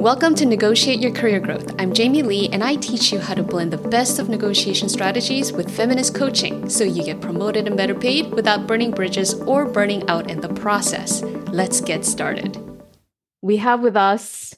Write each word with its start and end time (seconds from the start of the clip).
Welcome 0.00 0.34
to 0.36 0.46
Negotiate 0.46 1.00
Your 1.00 1.12
Career 1.12 1.40
Growth. 1.40 1.74
I'm 1.78 1.92
Jamie 1.92 2.22
Lee, 2.22 2.48
and 2.54 2.64
I 2.64 2.76
teach 2.76 3.12
you 3.12 3.18
how 3.18 3.34
to 3.34 3.42
blend 3.42 3.70
the 3.70 3.76
best 3.76 4.18
of 4.18 4.30
negotiation 4.30 4.88
strategies 4.88 5.52
with 5.52 5.70
feminist 5.70 6.14
coaching 6.14 6.70
so 6.70 6.84
you 6.84 7.04
get 7.04 7.20
promoted 7.20 7.66
and 7.66 7.76
better 7.76 7.94
paid 7.94 8.32
without 8.32 8.66
burning 8.66 8.92
bridges 8.92 9.34
or 9.42 9.66
burning 9.66 10.08
out 10.08 10.30
in 10.30 10.40
the 10.40 10.48
process. 10.48 11.20
Let's 11.52 11.82
get 11.82 12.06
started. 12.06 12.58
We 13.42 13.58
have 13.58 13.82
with 13.82 13.94
us 13.94 14.54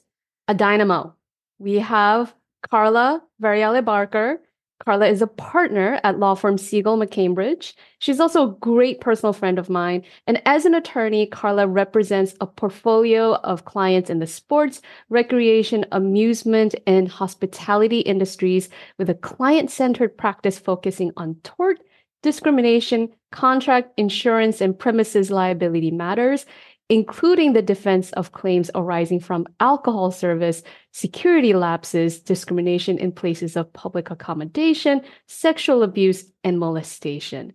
a 0.47 0.53
dynamo. 0.53 1.13
We 1.59 1.79
have 1.79 2.33
Carla 2.71 3.21
Varriale 3.41 3.83
Barker, 3.83 4.39
Carla 4.79 5.07
is 5.07 5.21
a 5.21 5.27
partner 5.27 5.99
at 6.03 6.19
law 6.19 6.35
firm 6.35 6.57
Segal 6.57 7.01
McCambridge. 7.01 7.73
She's 7.99 8.19
also 8.19 8.43
a 8.43 8.55
great 8.55 8.99
personal 8.99 9.31
friend 9.31 9.57
of 9.57 9.69
mine. 9.69 10.03
And 10.27 10.41
as 10.45 10.65
an 10.65 10.75
attorney, 10.75 11.25
Carla 11.25 11.67
represents 11.67 12.35
a 12.41 12.47
portfolio 12.47 13.35
of 13.35 13.65
clients 13.65 14.09
in 14.09 14.19
the 14.19 14.27
sports, 14.27 14.81
recreation, 15.09 15.85
amusement, 15.91 16.75
and 16.85 17.07
hospitality 17.07 17.99
industries 17.99 18.69
with 18.97 19.09
a 19.09 19.15
client 19.15 19.71
centered 19.71 20.17
practice 20.17 20.59
focusing 20.59 21.11
on 21.15 21.35
tort, 21.43 21.79
discrimination, 22.21 23.09
contract, 23.31 23.91
insurance, 23.97 24.59
and 24.59 24.77
premises 24.77 25.31
liability 25.31 25.91
matters, 25.91 26.45
including 26.89 27.53
the 27.53 27.61
defense 27.61 28.11
of 28.13 28.33
claims 28.33 28.69
arising 28.75 29.19
from 29.19 29.47
alcohol 29.59 30.11
service, 30.11 30.63
security 30.91 31.53
lapses, 31.53 32.19
discrimination 32.19 32.97
in 32.97 33.11
places 33.11 33.55
of 33.55 33.71
public 33.73 34.11
accommodation, 34.11 35.01
sexual 35.27 35.83
abuse, 35.83 36.25
and 36.43 36.59
molestation. 36.59 37.53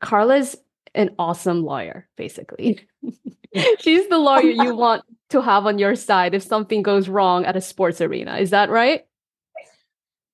Carla's 0.00 0.56
an 0.94 1.14
awesome 1.18 1.64
lawyer, 1.64 2.08
basically. 2.16 2.86
She's 3.78 4.08
the 4.08 4.18
lawyer 4.18 4.50
you 4.50 4.74
want 4.76 5.04
to 5.30 5.40
have 5.40 5.66
on 5.66 5.78
your 5.78 5.94
side 5.94 6.34
if 6.34 6.42
something 6.42 6.82
goes 6.82 7.08
wrong 7.08 7.44
at 7.44 7.56
a 7.56 7.60
sports 7.60 8.00
arena. 8.00 8.38
Is 8.38 8.50
that 8.50 8.70
right? 8.70 9.04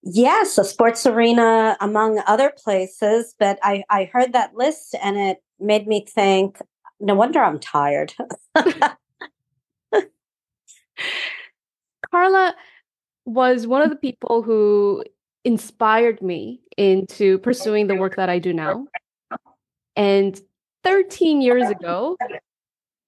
Yes, 0.02 0.58
a 0.58 0.64
sports 0.64 1.06
arena, 1.06 1.77
among 1.80 2.22
other 2.27 2.52
places. 2.62 3.34
But 3.39 3.58
I, 3.62 3.84
I 3.89 4.05
heard 4.05 4.33
that 4.33 4.55
list 4.55 4.95
and 5.02 5.17
it 5.17 5.42
made 5.58 5.86
me 5.86 6.05
think 6.06 6.58
no 7.00 7.14
wonder 7.14 7.42
I'm 7.42 7.59
tired. 7.59 8.14
Carla 12.11 12.55
was 13.25 13.67
one 13.67 13.83
of 13.83 13.91
the 13.91 13.97
people 13.97 14.42
who 14.42 15.05
inspired 15.45 16.23
me 16.23 16.61
into 16.77 17.39
pursuing 17.39 17.86
the 17.86 17.97
work 17.97 18.17
that 18.17 18.28
I 18.28 18.39
do 18.39 18.53
now. 18.53 18.86
And 19.97 20.41
13 20.84 21.41
years 21.41 21.69
ago, 21.69 22.17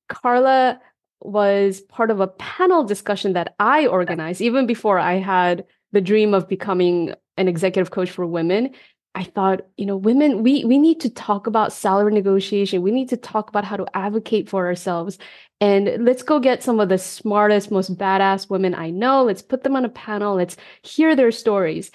Carla 0.09 0.81
was 1.21 1.81
part 1.83 2.11
of 2.11 2.21
a 2.21 2.27
panel 2.27 2.85
discussion 2.85 3.33
that 3.33 3.55
I 3.59 3.87
organized 3.87 4.41
even 4.41 4.67
before 4.67 4.99
I 4.99 5.15
had 5.15 5.65
the 5.93 6.01
dream 6.01 6.35
of 6.35 6.49
becoming 6.49 7.15
an 7.37 7.49
executive 7.49 7.91
coach 7.91 8.11
for 8.11 8.27
women. 8.27 8.75
I 9.17 9.25
thought, 9.25 9.63
you 9.79 9.87
know, 9.87 9.97
women, 9.97 10.43
we 10.43 10.65
we 10.67 10.79
need 10.79 11.01
to 11.01 11.11
talk 11.11 11.47
about 11.47 11.73
salary 11.73 12.13
negotiation. 12.13 12.83
We 12.83 12.91
need 12.91 13.09
to 13.09 13.17
talk 13.17 13.49
about 13.49 13.65
how 13.65 13.79
to 13.79 13.87
advocate 13.97 14.49
for 14.49 14.67
ourselves. 14.67 15.17
And 15.59 16.05
let's 16.05 16.23
go 16.23 16.39
get 16.39 16.63
some 16.63 16.81
of 16.81 16.91
the 16.91 16.99
smartest, 16.99 17.71
most 17.71 17.97
badass 17.97 18.51
women 18.51 18.75
I 18.75 18.91
know. 18.91 19.25
Let's 19.25 19.41
put 19.41 19.63
them 19.63 19.75
on 19.75 19.87
a 19.87 19.89
panel. 19.89 20.35
Let's 20.37 20.59
hear 20.83 21.17
their 21.17 21.33
stories. 21.33 21.91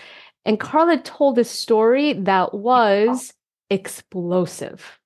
And 0.45 0.59
Carla 0.59 0.97
told 0.97 1.37
a 1.37 1.43
story 1.43 2.13
that 2.13 2.55
was 2.55 3.31
explosive. 3.69 4.99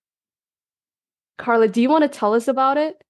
Carla, 1.38 1.68
do 1.68 1.82
you 1.82 1.90
want 1.90 2.04
to 2.04 2.20
tell 2.20 2.34
us 2.34 2.48
about 2.48 2.78
it? 2.78 3.04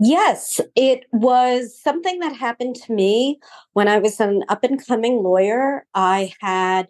Yes, 0.00 0.60
it 0.74 1.04
was 1.12 1.78
something 1.80 2.18
that 2.18 2.34
happened 2.34 2.76
to 2.76 2.92
me 2.92 3.38
when 3.74 3.88
I 3.88 3.98
was 3.98 4.18
an 4.20 4.42
up 4.48 4.64
and 4.64 4.84
coming 4.84 5.22
lawyer. 5.22 5.86
I 5.94 6.32
had 6.40 6.88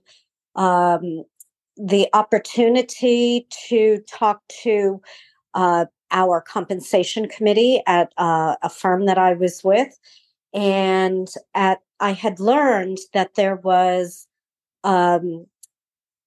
um, 0.56 1.24
the 1.76 2.08
opportunity 2.14 3.46
to 3.68 4.00
talk 4.08 4.42
to 4.62 5.00
uh, 5.54 5.86
our 6.12 6.40
compensation 6.40 7.28
committee 7.28 7.82
at 7.86 8.12
uh, 8.18 8.56
a 8.62 8.70
firm 8.70 9.06
that 9.06 9.18
I 9.18 9.34
was 9.34 9.62
with. 9.64 9.98
And 10.54 11.28
at 11.54 11.80
I 12.00 12.12
had 12.12 12.40
learned 12.40 12.98
that 13.14 13.34
there 13.36 13.56
was 13.56 14.26
um, 14.84 15.46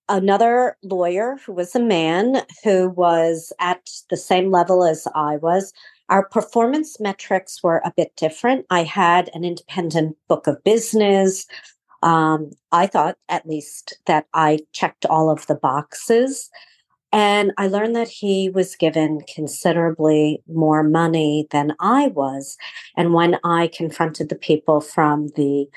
another 0.10 0.78
lawyer 0.84 1.38
who 1.46 1.54
was 1.54 1.76
a 1.76 1.80
man 1.80 2.44
who 2.64 2.90
was 2.90 3.52
at 3.60 3.90
the 4.10 4.18
same 4.18 4.52
level 4.52 4.84
as 4.86 5.08
I 5.16 5.38
was 5.38 5.74
our 6.10 6.28
performance 6.28 7.00
metrics 7.00 7.62
were 7.62 7.82
a 7.84 7.94
bit 7.96 8.16
different. 8.16 8.66
I 8.70 8.84
had 8.84 9.30
an 9.34 9.44
independent 9.44 10.16
book 10.28 10.48
of 10.48 10.64
business. 10.64 11.46
Um, 12.02 12.52
I 12.72 12.88
thought, 12.88 13.18
at 13.28 13.48
least, 13.48 13.98
that 14.06 14.28
I 14.34 14.60
checked 14.72 15.06
all 15.06 15.30
of 15.30 15.48
the 15.48 15.56
boxes. 15.56 16.50
And 17.12 17.54
I 17.58 17.68
learned 17.68 17.96
that 17.96 18.10
he 18.10 18.50
was 18.50 18.76
given 18.76 19.22
considerably 19.34 20.44
more 20.48 20.84
money 20.84 21.48
than 21.52 21.74
I 21.80 22.08
was. 22.08 22.58
And 22.96 23.14
when 23.14 23.40
I 23.44 23.68
confronted 23.68 24.30
the 24.30 24.36
people 24.36 24.82
from 24.82 25.30
the 25.36 25.68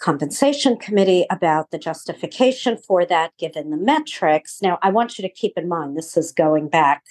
compensation 0.00 0.76
committee 0.76 1.26
about 1.30 1.70
the 1.70 1.78
justification 1.78 2.76
for 2.76 3.04
that, 3.04 3.32
given 3.38 3.70
the 3.70 3.76
metrics, 3.76 4.62
now 4.62 4.78
I 4.80 4.90
want 4.90 5.18
you 5.18 5.22
to 5.22 5.28
keep 5.28 5.54
in 5.56 5.68
mind 5.68 5.96
this 5.96 6.16
is 6.16 6.30
going 6.32 6.68
back, 6.68 7.04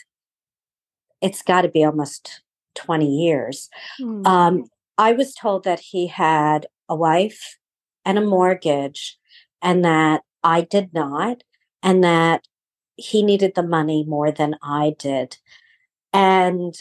it's 1.21 1.41
got 1.41 1.63
to 1.63 1.69
be 1.69 1.83
almost 1.83 2.41
20 2.77 3.05
years. 3.05 3.69
Mm. 3.99 4.25
Um, 4.25 4.65
I 4.97 5.11
was 5.11 5.33
told 5.33 5.63
that 5.65 5.79
he 5.79 6.07
had 6.07 6.67
a 6.89 6.95
wife 6.95 7.57
and 8.05 8.17
a 8.17 8.21
mortgage, 8.21 9.17
and 9.61 9.83
that 9.83 10.21
I 10.43 10.61
did 10.61 10.93
not, 10.93 11.43
and 11.83 12.03
that 12.03 12.47
he 12.95 13.21
needed 13.21 13.53
the 13.55 13.63
money 13.63 14.05
more 14.07 14.31
than 14.31 14.55
I 14.63 14.95
did. 14.97 15.37
And 16.13 16.73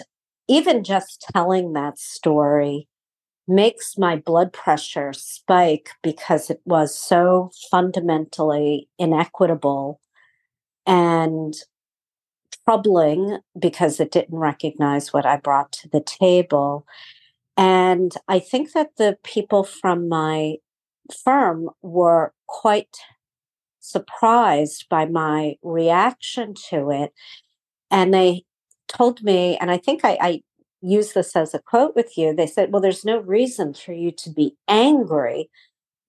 even 0.48 0.84
just 0.84 1.26
telling 1.34 1.72
that 1.72 1.98
story 1.98 2.88
makes 3.48 3.96
my 3.98 4.16
blood 4.16 4.52
pressure 4.52 5.12
spike 5.12 5.90
because 6.02 6.50
it 6.50 6.60
was 6.64 6.96
so 6.96 7.50
fundamentally 7.70 8.88
inequitable 8.98 10.00
and 10.86 11.54
troubling 12.66 13.38
because 13.58 14.00
it 14.00 14.10
didn't 14.10 14.38
recognize 14.38 15.12
what 15.12 15.24
I 15.24 15.36
brought 15.36 15.72
to 15.72 15.88
the 15.88 16.00
table. 16.00 16.86
And 17.56 18.12
I 18.28 18.38
think 18.38 18.72
that 18.72 18.96
the 18.98 19.18
people 19.22 19.64
from 19.64 20.08
my 20.08 20.56
firm 21.24 21.70
were 21.82 22.32
quite 22.46 22.96
surprised 23.80 24.86
by 24.90 25.06
my 25.06 25.54
reaction 25.62 26.54
to 26.70 26.90
it. 26.90 27.12
And 27.90 28.12
they 28.12 28.44
told 28.88 29.22
me, 29.22 29.56
and 29.58 29.70
I 29.70 29.78
think 29.78 30.04
I, 30.04 30.18
I 30.20 30.42
use 30.82 31.12
this 31.12 31.36
as 31.36 31.54
a 31.54 31.60
quote 31.60 31.94
with 31.94 32.18
you. 32.18 32.34
They 32.34 32.46
said, 32.46 32.72
Well, 32.72 32.82
there's 32.82 33.04
no 33.04 33.18
reason 33.18 33.74
for 33.74 33.92
you 33.92 34.10
to 34.12 34.30
be 34.30 34.56
angry. 34.68 35.48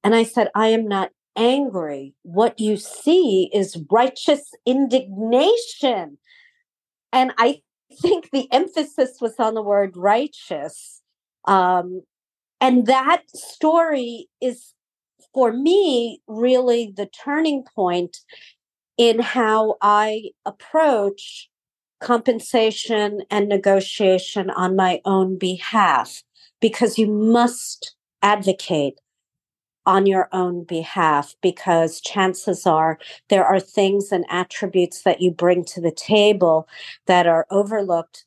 And 0.04 0.16
I 0.16 0.24
said, 0.24 0.50
I 0.56 0.68
am 0.68 0.88
not 0.88 1.12
angry. 1.36 2.16
What 2.24 2.60
you 2.60 2.78
see 2.78 3.50
is 3.54 3.84
righteous 3.92 4.52
indignation. 4.66 6.18
And 7.18 7.32
I 7.40 7.62
think 8.04 8.30
the 8.32 8.48
emphasis 8.52 9.18
was 9.20 9.40
on 9.40 9.56
the 9.56 9.64
word 9.64 9.98
righteous. 9.98 11.02
Um, 11.46 12.04
and 12.62 12.86
that 12.86 13.24
story 13.34 14.28
is, 14.40 14.76
for 15.34 15.52
me, 15.52 16.22
really 16.28 16.94
the 16.96 17.08
turning 17.08 17.64
point 17.76 18.20
in 18.98 19.18
how 19.18 19.78
I 19.82 20.30
approach 20.46 21.50
compensation 22.00 23.22
and 23.32 23.50
negotiation 23.50 24.52
on 24.52 24.76
my 24.76 25.02
own 25.04 25.40
behalf, 25.40 26.22
because 26.62 27.00
you 27.00 27.08
must 27.08 27.96
advocate 28.22 29.00
on 29.88 30.06
your 30.06 30.30
own 30.34 30.66
behalf 30.66 31.36
because 31.42 32.02
chances 32.02 32.68
are 32.68 33.00
there 33.30 33.46
are 33.46 33.60
things 33.60 34.12
and 34.12 34.26
attributes 34.30 35.04
that 35.04 35.22
you 35.22 35.32
bring 35.32 35.66
to 35.66 35.82
the 35.82 35.92
table 35.92 36.68
that 37.08 37.26
are 37.26 37.48
overlooked, 37.50 38.26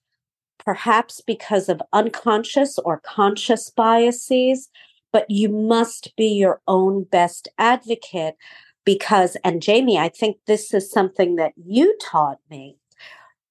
perhaps 0.59 1.21
because 1.21 1.69
of 1.69 1.83
unconscious 1.93 2.79
or 2.79 3.01
conscious 3.05 3.71
biases. 3.71 4.71
But 5.12 5.31
you 5.31 5.49
must 5.49 6.17
be 6.17 6.29
your 6.29 6.62
own 6.69 7.05
best 7.05 7.49
advocate 7.59 8.37
because, 8.85 9.37
and 9.45 9.62
Jamie, 9.62 9.99
I 9.99 10.09
think 10.09 10.39
this 10.47 10.73
is 10.75 10.91
something 10.91 11.37
that 11.37 11.53
you 11.57 11.97
taught 12.01 12.39
me. 12.51 12.77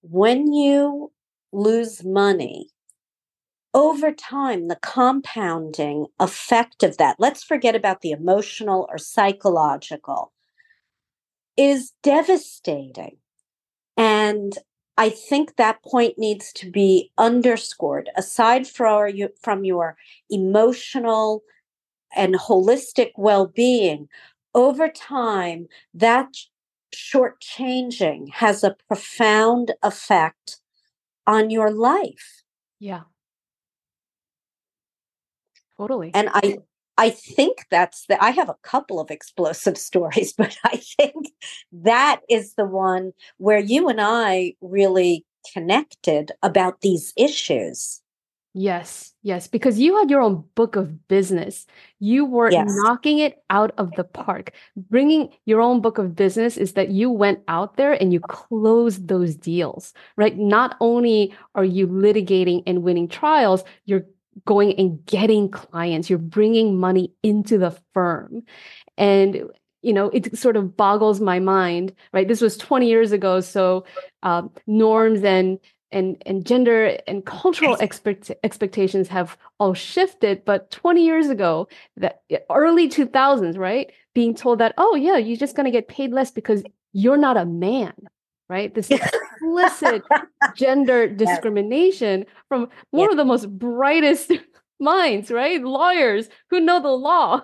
When 0.02 0.54
you 0.54 1.12
lose 1.52 2.04
money, 2.04 2.70
over 3.74 4.12
time, 4.12 4.68
the 4.68 4.80
compounding 4.82 6.08
effect 6.20 6.84
of 6.84 6.98
that, 6.98 7.18
let's 7.20 7.44
forget 7.44 7.76
about 7.76 8.02
the 8.02 8.12
emotional 8.12 8.88
or 8.90 8.98
psychological, 8.98 10.32
is 11.56 11.94
devastating. 12.04 13.18
And 13.98 14.58
I 14.98 15.10
think 15.10 15.56
that 15.56 15.84
point 15.84 16.18
needs 16.18 16.52
to 16.54 16.72
be 16.72 17.12
underscored. 17.18 18.10
Aside 18.18 18.68
from 18.68 19.64
your, 19.64 19.98
emotional 20.30 21.44
and 22.16 22.36
holistic 22.36 23.12
well 23.18 23.46
being, 23.46 24.10
over 24.56 24.90
time, 24.90 25.68
that 25.94 26.30
shortchanging 26.94 28.32
has 28.34 28.64
a 28.64 28.76
profound 28.88 29.74
effect 29.84 30.58
on 31.28 31.50
your 31.50 31.72
life. 31.72 32.42
Yeah. 32.80 33.02
Totally. 35.80 36.12
And 36.14 36.30
I 36.34 36.58
I 36.98 37.10
think 37.10 37.66
that's 37.72 38.06
the 38.08 38.22
I 38.22 38.32
have 38.32 38.50
a 38.50 38.58
couple 38.62 39.00
of 39.00 39.10
explosive 39.10 39.78
stories, 39.90 40.34
but 40.38 40.58
I 40.66 40.82
think 40.98 41.32
that 41.72 42.20
is 42.30 42.56
the 42.56 42.66
one 42.66 43.14
where 43.38 43.60
you 43.60 43.88
and 43.88 44.02
I 44.02 44.56
really 44.62 45.26
connected 45.54 46.34
about 46.44 46.82
these 46.82 47.14
issues. 47.16 48.02
Yes, 48.56 49.14
yes, 49.22 49.48
because 49.48 49.80
you 49.80 49.96
had 49.96 50.10
your 50.10 50.22
own 50.22 50.44
book 50.56 50.76
of 50.76 51.08
business. 51.08 51.68
You 52.00 52.26
were 52.26 52.52
yes. 52.52 52.68
knocking 52.68 53.20
it 53.20 53.44
out 53.52 53.72
of 53.78 53.92
the 53.92 54.04
park. 54.04 54.52
Bringing 54.76 55.30
your 55.46 55.62
own 55.62 55.82
book 55.82 56.00
of 56.00 56.16
business 56.16 56.58
is 56.58 56.74
that 56.74 56.90
you 56.90 57.12
went 57.12 57.40
out 57.48 57.78
there 57.78 57.94
and 57.94 58.12
you 58.12 58.20
closed 58.22 59.08
those 59.08 59.36
deals, 59.36 59.94
right? 60.18 60.36
Not 60.36 60.76
only 60.82 61.34
are 61.54 61.64
you 61.64 61.88
litigating 61.88 62.64
and 62.66 62.82
winning 62.82 63.08
trials, 63.08 63.64
you're 63.86 64.06
going 64.46 64.74
and 64.80 65.06
getting 65.06 65.50
clients, 65.50 66.10
you're 66.10 66.20
bringing 66.20 66.78
money 66.78 67.12
into 67.24 67.58
the 67.58 67.72
firm. 67.94 68.44
And 68.98 69.50
you 69.82 69.94
know, 69.94 70.10
it 70.10 70.38
sort 70.38 70.58
of 70.58 70.76
boggles 70.76 71.22
my 71.22 71.40
mind, 71.40 71.94
right? 72.12 72.28
This 72.28 72.42
was 72.42 72.58
20 72.58 72.90
years 72.90 73.14
ago. 73.14 73.40
So 73.40 73.86
um, 74.24 74.52
norms 74.68 75.24
and 75.24 75.60
and 75.92 76.22
and 76.26 76.46
gender 76.46 76.98
and 77.08 77.26
cultural 77.26 77.76
expect, 77.76 78.32
expectations 78.44 79.08
have 79.08 79.36
all 79.60 79.74
shifted 79.74 80.46
but 80.46 80.70
20 80.70 81.04
years 81.04 81.30
ago 81.30 81.68
that 81.98 82.22
early 82.52 82.88
2000s 82.88 83.58
right 83.58 83.92
being 84.14 84.36
told 84.36 84.60
that 84.60 84.76
oh 84.78 84.94
yeah 84.94 85.18
you're 85.18 85.36
just 85.36 85.56
going 85.56 85.66
to 85.66 85.72
get 85.72 85.88
paid 85.88 86.12
less 86.12 86.30
because 86.30 86.62
you're 86.94 87.18
not 87.18 87.38
a 87.38 87.46
man 87.46 87.96
right? 88.50 88.74
This 88.74 88.92
explicit 89.58 90.04
gender 90.56 91.08
discrimination 91.16 92.26
from 92.48 92.70
one 92.92 93.08
yeah. 93.08 93.12
of 93.12 93.18
the 93.18 93.26
most 93.26 93.50
brightest 93.58 94.32
minds, 94.80 95.32
right? 95.32 95.62
Lawyers 95.62 96.30
who 96.50 96.60
know 96.60 96.82
the 96.82 96.90
law. 96.90 97.42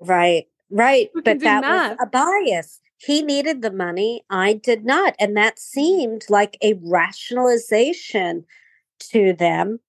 right, 0.00 0.44
right. 0.70 1.10
But 1.14 1.40
that 1.40 1.60
math. 1.62 1.90
was 1.92 1.98
a 2.00 2.06
bias. 2.06 2.80
He 2.98 3.22
needed 3.22 3.62
the 3.62 3.72
money, 3.72 4.22
I 4.30 4.52
did 4.52 4.84
not. 4.84 5.14
And 5.18 5.36
that 5.36 5.58
seemed 5.58 6.24
like 6.28 6.56
a 6.62 6.74
rationalization 6.84 8.44
to 9.10 9.32
them 9.32 9.80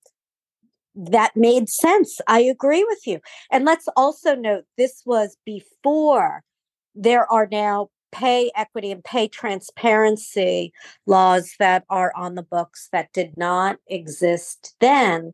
that 0.95 1.35
made 1.35 1.69
sense. 1.69 2.19
I 2.27 2.41
agree 2.41 2.83
with 2.83 3.05
you. 3.05 3.19
And 3.51 3.65
let's 3.65 3.87
also 3.95 4.35
note 4.35 4.63
this 4.77 5.03
was 5.05 5.37
before 5.45 6.43
there 6.95 7.31
are 7.31 7.47
now 7.51 7.89
pay 8.13 8.51
equity 8.55 8.91
and 8.91 9.03
pay 9.03 9.27
transparency 9.27 10.71
laws 11.07 11.55
that 11.59 11.83
are 11.89 12.13
on 12.15 12.35
the 12.35 12.43
books 12.43 12.87
that 12.91 13.11
did 13.11 13.35
not 13.35 13.77
exist 13.87 14.75
then, 14.79 15.33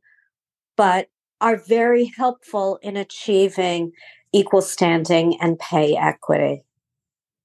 but 0.78 1.10
are 1.42 1.58
very 1.58 2.06
helpful 2.18 2.80
in 2.82 2.98
achieving 2.98 3.92
equal 4.32 4.62
standing 4.62 5.38
and 5.42 5.60
pay 5.60 5.96
equity 5.96 6.64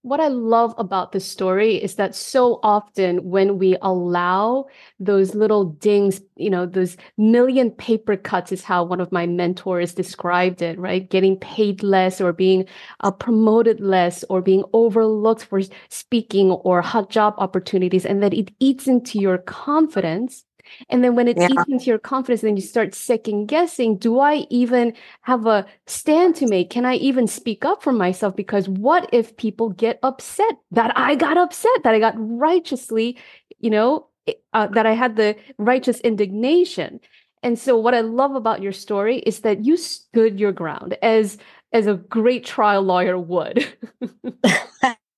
what 0.05 0.21
I 0.21 0.29
love 0.29 0.75
about 0.77 1.13
this 1.13 1.25
story 1.25 1.83
is 1.83 1.95
that 1.95 2.15
so 2.15 2.61
often 2.63 3.31
when 3.31 3.57
we 3.57 3.79
allow 3.81 4.67
those 5.01 5.35
little 5.35 5.65
dings, 5.65 6.21
you 6.37 6.51
know, 6.51 6.67
those 6.67 6.99
million 7.17 7.71
paper 7.71 8.15
cuts 8.15 8.53
is 8.53 8.63
how 8.63 8.85
one 8.85 9.01
of 9.01 9.11
my 9.11 9.27
mentors 9.27 9.95
described 9.95 10.61
it, 10.61 10.79
right? 10.79 11.09
Getting 11.09 11.39
paid 11.39 11.83
less 11.83 12.21
or 12.21 12.35
being 12.35 12.67
uh, 13.01 13.13
promoted 13.13 13.81
less 13.81 14.25
or 14.29 14.43
being 14.43 14.63
overlooked 14.75 15.47
for 15.47 15.63
speaking 15.89 16.51
or 16.51 16.83
hot 16.83 17.09
job 17.09 17.33
opportunities, 17.39 18.05
and 18.05 18.23
that 18.23 18.35
it 18.35 18.53
eats 18.61 18.87
into 18.87 19.19
your 19.19 19.39
confidence 19.39 20.45
and 20.89 21.03
then 21.03 21.15
when 21.15 21.29
it 21.29 21.37
yeah. 21.37 21.49
eats 21.51 21.65
into 21.69 21.85
your 21.87 21.99
confidence, 21.99 22.43
then 22.43 22.57
you 22.57 22.63
start 22.63 22.95
second 22.95 23.47
guessing, 23.47 23.97
do 23.97 24.19
I 24.19 24.47
even 24.51 24.95
have 25.23 25.47
a 25.47 25.67
stand 25.87 26.37
to 26.37 26.47
make? 26.47 26.71
Can 26.71 26.85
I 26.85 26.95
even 26.97 27.27
speak 27.27 27.65
up 27.65 27.83
for 27.83 27.93
myself? 27.93 28.37
Because 28.37 28.69
what 28.69 29.09
if 29.13 29.37
people 29.37 29.71
get 29.71 29.99
upset 30.03 30.57
that 30.71 30.97
I 30.97 31.15
got 31.15 31.37
upset, 31.37 31.83
that 31.83 31.95
I 31.95 31.99
got 31.99 32.15
righteously, 32.17 33.19
you 33.59 33.71
know, 33.71 34.09
uh, 34.53 34.67
that 34.69 34.87
I 34.87 34.93
had 34.93 35.17
the 35.17 35.37
righteous 35.59 36.01
indignation. 36.01 37.01
And 37.43 37.59
so 37.59 37.77
what 37.77 37.95
I 37.95 38.01
love 38.01 38.35
about 38.35 38.63
your 38.63 38.73
story 38.73 39.19
is 39.19 39.41
that 39.41 39.65
you 39.65 39.77
stood 39.77 40.41
your 40.41 40.53
ground 40.53 40.97
as 41.03 41.37
as 41.73 41.87
a 41.87 41.95
great 41.95 42.45
trial 42.45 42.83
lawyer 42.83 43.19
would. 43.19 43.67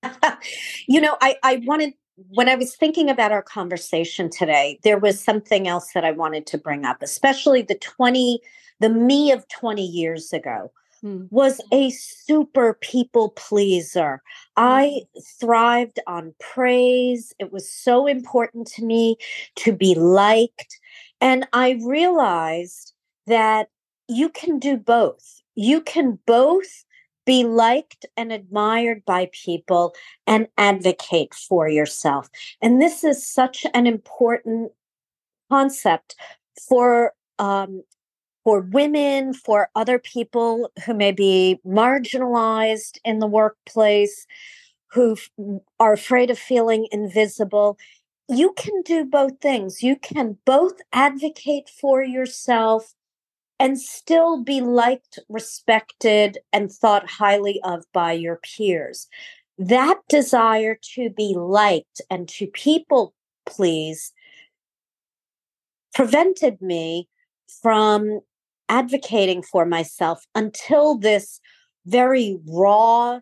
you 0.89 1.01
know, 1.01 1.17
I 1.21 1.37
I 1.43 1.63
wanted 1.65 1.95
when 2.17 2.49
I 2.49 2.55
was 2.55 2.75
thinking 2.75 3.11
about 3.11 3.33
our 3.33 3.43
conversation 3.43 4.31
today, 4.31 4.79
there 4.83 4.99
was 4.99 5.23
something 5.23 5.69
else 5.69 5.93
that 5.93 6.05
I 6.05 6.13
wanted 6.13 6.47
to 6.49 6.59
bring 6.59 6.85
up, 6.85 7.03
especially 7.03 7.63
the 7.63 7.75
20, 7.75 8.41
the 8.81 8.89
me 8.89 9.33
of 9.33 9.47
20 9.49 9.85
years 9.85 10.33
ago 10.33 10.73
hmm. 11.03 11.25
was 11.31 11.61
a 11.73 11.91
super 11.91 12.75
people 12.81 13.31
pleaser. 13.31 14.23
I 14.57 15.03
hmm. 15.15 15.21
thrived 15.39 16.01
on 16.07 16.35
praise. 16.41 17.35
It 17.39 17.53
was 17.53 17.71
so 17.71 18.07
important 18.07 18.67
to 18.69 18.85
me 18.85 19.17
to 19.57 19.73
be 19.73 19.95
liked. 19.95 20.79
And 21.21 21.47
I 21.53 21.79
realized 21.85 22.93
that 23.27 23.69
you 24.09 24.31
can 24.31 24.59
do 24.59 24.77
both. 24.77 25.43
You 25.55 25.81
can 25.81 26.19
both 26.27 26.85
be 27.27 27.45
liked 27.45 28.07
and 28.17 28.33
admired 28.33 29.05
by 29.05 29.29
people 29.33 29.95
and 30.27 30.47
advocate 30.57 31.35
for 31.35 31.69
yourself. 31.69 32.31
And 32.63 32.81
this 32.81 33.05
is 33.05 33.27
such 33.27 33.67
an 33.75 33.87
important 33.87 34.73
concept 35.51 36.15
for 36.69 37.13
um, 37.39 37.83
for 38.45 38.61
women, 38.61 39.35
for 39.35 39.71
other 39.75 39.99
people 39.99 40.71
who 40.85 40.95
may 40.95 41.11
be 41.11 41.59
marginalized 41.67 42.97
in 43.05 43.19
the 43.19 43.27
workplace, 43.27 44.25
who 44.93 45.17
are 45.81 45.93
afraid 45.93 46.31
of 46.31 46.39
feeling 46.39 46.87
invisible. 46.93 47.77
You 48.29 48.53
can 48.53 48.83
do 48.83 49.05
both 49.05 49.41
things. 49.41 49.83
You 49.83 49.97
can 49.97 50.39
both 50.47 50.75
advocate 50.93 51.69
for 51.69 52.05
yourself 52.05 52.95
and 53.59 53.81
still 53.81 54.43
be 54.43 54.61
liked, 54.61 55.19
respected, 55.29 56.39
and 56.53 56.71
thought 56.71 57.09
highly 57.09 57.61
of 57.65 57.85
by 57.93 58.13
your 58.13 58.37
peers. 58.43 59.09
That 59.59 59.99
desire 60.09 60.79
to 60.95 61.11
be 61.11 61.35
liked 61.37 62.01
and 62.11 62.29
to 62.31 62.47
people 62.49 63.15
please 63.47 64.13
prevented 65.95 66.61
me 66.61 67.09
from 67.63 68.21
advocating 68.69 69.43
for 69.43 69.65
myself 69.65 70.25
until 70.35 70.99
this 70.99 71.41
very 71.87 72.37
raw, 72.47 73.21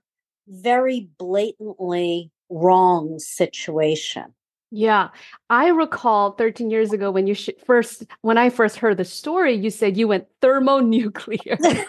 very 0.49 1.09
blatantly 1.19 2.33
wrong 2.49 3.19
situation. 3.19 4.35
Yeah, 4.77 5.11
I 5.51 5.69
recall 5.69 6.33
13 6.33 6.69
years 6.69 6.93
ago 6.93 7.13
when 7.13 7.29
you 7.29 7.35
sh- 7.35 7.51
first, 7.65 8.07
when 8.23 8.37
I 8.37 8.51
first 8.51 8.77
heard 8.77 8.97
the 8.97 9.05
story, 9.05 9.55
you 9.55 9.71
said 9.71 9.97
you 9.97 10.09
went 10.09 10.27
thermonuclear. 10.41 11.57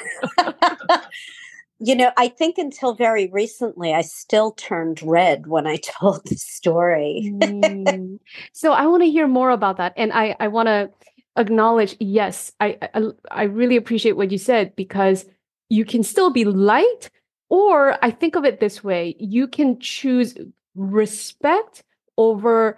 you 1.79 1.95
know, 1.95 2.11
I 2.15 2.27
think 2.27 2.59
until 2.59 2.93
very 2.93 3.27
recently, 3.31 3.91
I 3.91 4.01
still 4.01 4.51
turned 4.51 5.01
red 5.01 5.47
when 5.47 5.65
I 5.65 5.77
told 5.83 6.21
the 6.25 6.35
story. 6.35 7.23
mm. 7.25 8.19
So 8.53 8.71
I 8.71 8.85
want 8.85 9.01
to 9.01 9.09
hear 9.09 9.27
more 9.27 9.49
about 9.49 9.77
that, 9.77 9.93
and 9.97 10.13
I 10.13 10.35
I 10.39 10.47
want 10.47 10.67
to 10.67 10.91
acknowledge. 11.37 11.97
Yes, 11.99 12.51
I, 12.59 12.77
I 12.93 13.01
I 13.31 13.43
really 13.45 13.77
appreciate 13.77 14.15
what 14.15 14.29
you 14.29 14.37
said 14.37 14.75
because 14.75 15.25
you 15.69 15.85
can 15.85 16.03
still 16.03 16.29
be 16.29 16.45
light, 16.45 17.09
or 17.49 17.97
I 18.05 18.11
think 18.11 18.35
of 18.35 18.45
it 18.45 18.59
this 18.59 18.83
way: 18.83 19.15
you 19.17 19.47
can 19.47 19.79
choose 19.79 20.37
respect 20.75 21.83
over 22.17 22.77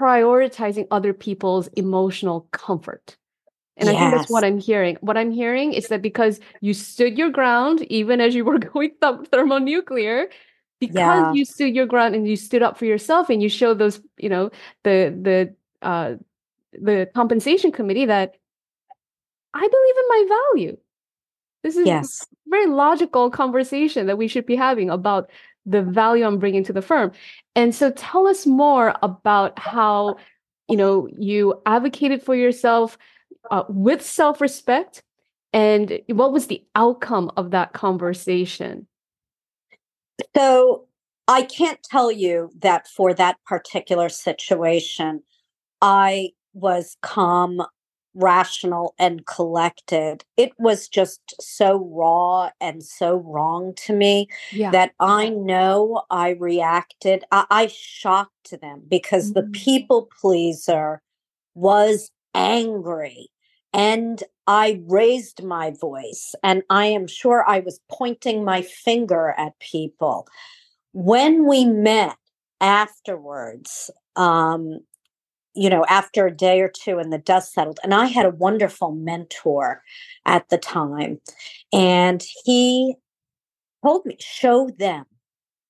prioritizing 0.00 0.86
other 0.90 1.12
people's 1.12 1.68
emotional 1.68 2.48
comfort. 2.52 3.16
And 3.76 3.88
yes. 3.88 3.96
I 3.96 3.98
think 3.98 4.14
that's 4.14 4.30
what 4.30 4.44
I'm 4.44 4.58
hearing. 4.58 4.96
What 5.00 5.16
I'm 5.16 5.32
hearing 5.32 5.72
is 5.72 5.88
that 5.88 6.02
because 6.02 6.38
you 6.60 6.74
stood 6.74 7.18
your 7.18 7.30
ground, 7.30 7.82
even 7.90 8.20
as 8.20 8.34
you 8.34 8.44
were 8.44 8.58
going 8.72 8.92
th- 9.02 9.28
thermonuclear, 9.30 10.30
because 10.78 10.94
yeah. 10.96 11.32
you 11.32 11.44
stood 11.44 11.74
your 11.74 11.86
ground 11.86 12.14
and 12.14 12.28
you 12.28 12.36
stood 12.36 12.62
up 12.62 12.78
for 12.78 12.84
yourself 12.84 13.30
and 13.30 13.42
you 13.42 13.48
showed 13.48 13.78
those, 13.78 14.00
you 14.18 14.28
know, 14.28 14.50
the 14.82 15.16
the 15.22 15.86
uh 15.86 16.14
the 16.72 17.08
compensation 17.14 17.72
committee 17.72 18.06
that 18.06 18.36
I 19.54 19.60
believe 19.60 19.96
in 19.96 20.08
my 20.08 20.38
value. 20.52 20.76
This 21.62 21.76
is 21.76 21.86
yes. 21.86 22.22
a 22.22 22.50
very 22.50 22.66
logical 22.66 23.30
conversation 23.30 24.06
that 24.06 24.18
we 24.18 24.28
should 24.28 24.44
be 24.44 24.56
having 24.56 24.90
about 24.90 25.30
the 25.66 25.82
value 25.82 26.24
I'm 26.24 26.38
bringing 26.38 26.64
to 26.64 26.72
the 26.72 26.82
firm. 26.82 27.12
And 27.54 27.74
so 27.74 27.90
tell 27.90 28.26
us 28.26 28.46
more 28.46 28.94
about 29.02 29.58
how, 29.58 30.16
you 30.68 30.76
know, 30.76 31.08
you 31.16 31.60
advocated 31.66 32.22
for 32.22 32.34
yourself 32.34 32.98
uh, 33.50 33.64
with 33.68 34.02
self-respect 34.02 35.02
and 35.52 36.00
what 36.08 36.32
was 36.32 36.48
the 36.48 36.64
outcome 36.74 37.30
of 37.36 37.52
that 37.52 37.72
conversation? 37.72 38.88
So 40.36 40.86
I 41.28 41.42
can't 41.42 41.80
tell 41.82 42.10
you 42.10 42.50
that 42.58 42.88
for 42.88 43.14
that 43.14 43.36
particular 43.46 44.08
situation, 44.08 45.22
I 45.80 46.30
was 46.52 46.96
calm, 47.02 47.62
rational, 48.14 48.94
and 48.98 49.26
collected. 49.26 50.24
It 50.36 50.52
was 50.58 50.88
just 50.88 51.20
so 51.40 51.88
raw 51.92 52.50
and 52.60 52.82
so 52.82 53.16
wrong 53.16 53.74
to 53.86 53.92
me 53.92 54.28
yeah. 54.52 54.70
that 54.70 54.92
I 55.00 55.28
know 55.28 56.04
I 56.10 56.30
reacted. 56.30 57.24
I, 57.30 57.46
I 57.50 57.66
shocked 57.66 58.58
them 58.60 58.82
because 58.88 59.32
mm-hmm. 59.32 59.40
the 59.40 59.58
people 59.58 60.08
pleaser 60.20 61.02
was 61.54 62.10
angry. 62.34 63.28
And 63.72 64.22
I 64.46 64.82
raised 64.86 65.42
my 65.42 65.72
voice, 65.72 66.34
and 66.44 66.62
I 66.70 66.86
am 66.86 67.08
sure 67.08 67.44
I 67.48 67.58
was 67.58 67.80
pointing 67.90 68.44
my 68.44 68.62
finger 68.62 69.34
at 69.36 69.58
people. 69.58 70.28
When 70.92 71.48
we 71.48 71.64
met 71.64 72.16
afterwards, 72.60 73.90
um, 74.14 74.78
you 75.54 75.70
know, 75.70 75.84
after 75.88 76.26
a 76.26 76.36
day 76.36 76.60
or 76.60 76.68
two 76.68 76.98
and 76.98 77.12
the 77.12 77.18
dust 77.18 77.52
settled, 77.52 77.78
and 77.82 77.94
I 77.94 78.06
had 78.06 78.26
a 78.26 78.30
wonderful 78.30 78.92
mentor 78.92 79.82
at 80.26 80.48
the 80.48 80.58
time, 80.58 81.20
and 81.72 82.24
he 82.44 82.96
told 83.84 84.06
me, 84.06 84.16
show 84.18 84.70
them 84.78 85.04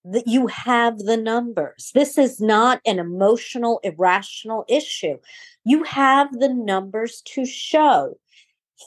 that 0.04 0.26
you 0.26 0.46
have 0.46 0.98
the 0.98 1.16
numbers. 1.16 1.90
This 1.94 2.18
is 2.18 2.40
not 2.40 2.80
an 2.86 2.98
emotional, 2.98 3.80
irrational 3.82 4.64
issue. 4.68 5.16
You 5.64 5.82
have 5.84 6.30
the 6.32 6.52
numbers 6.52 7.22
to 7.34 7.46
show. 7.46 8.18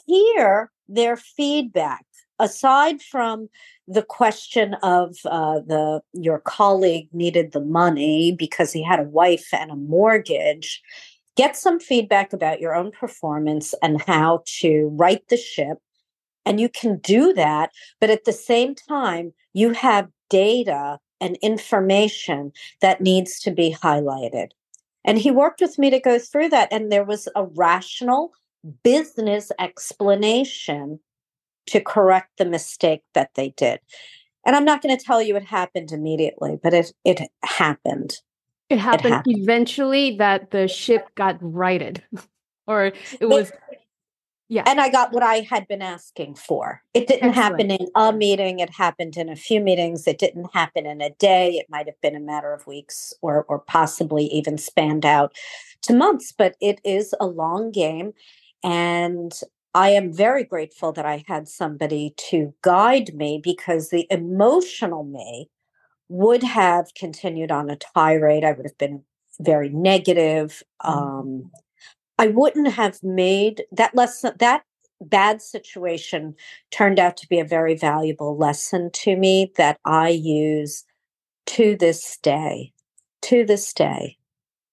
Hear 0.05 0.71
their 0.87 1.17
feedback. 1.17 2.05
Aside 2.39 3.01
from 3.01 3.49
the 3.87 4.03
question 4.03 4.73
of 4.83 5.15
uh, 5.25 5.59
the 5.59 6.01
your 6.13 6.39
colleague 6.39 7.07
needed 7.13 7.53
the 7.53 7.61
money 7.61 8.35
because 8.37 8.73
he 8.73 8.83
had 8.83 8.99
a 8.99 9.03
wife 9.03 9.47
and 9.53 9.71
a 9.71 9.75
mortgage, 9.75 10.81
get 11.35 11.55
some 11.55 11.79
feedback 11.79 12.33
about 12.33 12.59
your 12.59 12.75
own 12.75 12.91
performance 12.91 13.73
and 13.81 14.01
how 14.01 14.43
to 14.59 14.89
right 14.93 15.25
the 15.29 15.37
ship. 15.37 15.77
And 16.45 16.59
you 16.59 16.69
can 16.69 16.97
do 16.99 17.33
that, 17.33 17.71
but 17.99 18.09
at 18.09 18.25
the 18.25 18.33
same 18.33 18.75
time, 18.75 19.33
you 19.53 19.71
have 19.73 20.09
data 20.29 20.99
and 21.19 21.37
information 21.41 22.51
that 22.81 23.01
needs 23.01 23.39
to 23.41 23.51
be 23.51 23.75
highlighted. 23.81 24.49
And 25.03 25.17
he 25.17 25.31
worked 25.31 25.61
with 25.61 25.79
me 25.79 25.89
to 25.89 25.99
go 25.99 26.19
through 26.19 26.49
that. 26.49 26.67
And 26.71 26.91
there 26.91 27.03
was 27.03 27.27
a 27.35 27.45
rational 27.45 28.31
business 28.83 29.51
explanation 29.59 30.99
to 31.67 31.81
correct 31.81 32.37
the 32.37 32.45
mistake 32.45 33.03
that 33.13 33.31
they 33.35 33.49
did. 33.49 33.79
And 34.45 34.55
I'm 34.55 34.65
not 34.65 34.81
going 34.81 34.97
to 34.97 35.03
tell 35.03 35.21
you 35.21 35.35
it 35.35 35.43
happened 35.43 35.91
immediately, 35.91 36.57
but 36.61 36.73
it 36.73 36.93
it 37.03 37.21
happened. 37.43 38.17
It 38.69 38.79
happened, 38.79 39.05
it 39.05 39.11
happened. 39.13 39.37
eventually 39.39 40.17
that 40.17 40.51
the 40.51 40.67
ship 40.67 41.13
got 41.15 41.37
righted. 41.41 42.03
or 42.67 42.85
it 43.19 43.27
was 43.27 43.51
yeah. 44.49 44.63
And 44.65 44.79
I 44.79 44.89
got 44.89 45.11
what 45.11 45.23
I 45.23 45.41
had 45.41 45.67
been 45.67 45.81
asking 45.81 46.35
for. 46.35 46.81
It 46.93 47.07
didn't 47.07 47.29
Excellent. 47.29 47.35
happen 47.35 47.71
in 47.71 47.87
a 47.95 48.13
meeting. 48.13 48.59
It 48.59 48.69
happened 48.69 49.17
in 49.17 49.27
a 49.27 49.35
few 49.35 49.59
meetings. 49.59 50.07
It 50.07 50.17
didn't 50.17 50.53
happen 50.53 50.85
in 50.85 51.01
a 51.01 51.09
day. 51.09 51.55
It 51.55 51.65
might 51.69 51.85
have 51.85 51.99
been 52.01 52.15
a 52.15 52.21
matter 52.21 52.53
of 52.53 52.65
weeks 52.65 53.13
or 53.21 53.43
or 53.49 53.59
possibly 53.59 54.25
even 54.27 54.57
spanned 54.57 55.05
out 55.05 55.35
to 55.83 55.93
months, 55.93 56.31
but 56.31 56.55
it 56.61 56.79
is 56.85 57.13
a 57.19 57.25
long 57.25 57.71
game. 57.71 58.13
And 58.63 59.33
I 59.77 59.89
am 59.89 60.11
very 60.11 60.43
grateful 60.43 60.91
that 60.93 61.05
I 61.05 61.23
had 61.27 61.47
somebody 61.47 62.15
to 62.29 62.51
guide 62.63 63.13
me 63.13 63.39
because 63.43 63.91
the 63.91 64.07
emotional 64.09 65.03
me 65.03 65.51
would 66.09 66.41
have 66.41 66.95
continued 66.95 67.51
on 67.51 67.69
a 67.69 67.75
tirade. 67.75 68.43
I 68.43 68.53
would 68.53 68.65
have 68.65 68.79
been 68.79 69.03
very 69.39 69.69
negative. 69.69 70.63
Mm. 70.83 70.89
Um, 70.89 71.51
I 72.17 72.25
wouldn't 72.25 72.69
have 72.69 73.03
made 73.03 73.65
that 73.71 73.93
lesson, 73.93 74.33
that 74.39 74.63
bad 74.99 75.43
situation 75.43 76.33
turned 76.71 76.97
out 76.97 77.15
to 77.17 77.27
be 77.27 77.39
a 77.39 77.45
very 77.45 77.75
valuable 77.75 78.35
lesson 78.35 78.89
to 78.93 79.15
me 79.15 79.51
that 79.57 79.77
I 79.85 80.09
use 80.09 80.85
to 81.45 81.77
this 81.77 82.17
day. 82.17 82.73
To 83.21 83.45
this 83.45 83.71
day. 83.73 84.17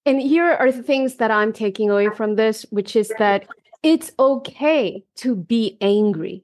And 0.06 0.18
here 0.18 0.46
are 0.46 0.72
the 0.72 0.82
things 0.82 1.16
that 1.16 1.30
I'm 1.30 1.52
taking 1.52 1.90
away 1.90 2.08
from 2.08 2.36
this, 2.36 2.64
which 2.70 2.96
is 2.96 3.12
that 3.18 3.46
it's 3.84 4.10
okay 4.18 5.04
to 5.16 5.36
be 5.36 5.76
angry. 5.80 6.42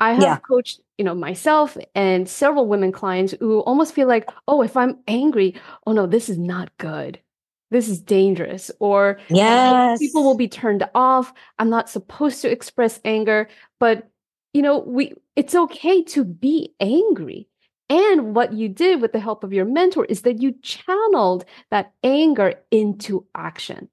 I 0.00 0.14
have 0.14 0.22
yeah. 0.22 0.38
coached, 0.38 0.80
you 0.98 1.04
know, 1.04 1.14
myself 1.14 1.78
and 1.94 2.28
several 2.28 2.66
women 2.66 2.90
clients 2.90 3.34
who 3.38 3.60
almost 3.60 3.94
feel 3.94 4.08
like, 4.08 4.28
oh, 4.48 4.62
if 4.62 4.76
I'm 4.76 4.98
angry, 5.06 5.54
oh 5.86 5.92
no, 5.92 6.06
this 6.06 6.28
is 6.28 6.38
not 6.38 6.76
good. 6.78 7.20
This 7.70 7.88
is 7.88 8.00
dangerous 8.00 8.70
or 8.80 9.18
yes 9.28 9.98
people 9.98 10.24
will 10.24 10.36
be 10.36 10.48
turned 10.48 10.86
off. 10.94 11.32
I'm 11.58 11.70
not 11.70 11.88
supposed 11.88 12.42
to 12.42 12.50
express 12.50 13.00
anger. 13.04 13.48
But 13.80 14.08
you 14.52 14.60
know 14.60 14.80
we 14.80 15.14
it's 15.36 15.54
okay 15.54 16.02
to 16.04 16.24
be 16.24 16.74
angry. 16.80 17.48
And 17.88 18.34
what 18.34 18.52
you 18.52 18.68
did 18.68 19.00
with 19.00 19.12
the 19.12 19.20
help 19.20 19.44
of 19.44 19.52
your 19.52 19.64
mentor 19.64 20.04
is 20.04 20.22
that 20.22 20.42
you 20.42 20.52
channeled 20.62 21.44
that 21.70 21.92
anger 22.02 22.54
into 22.70 23.26
action 23.34 23.88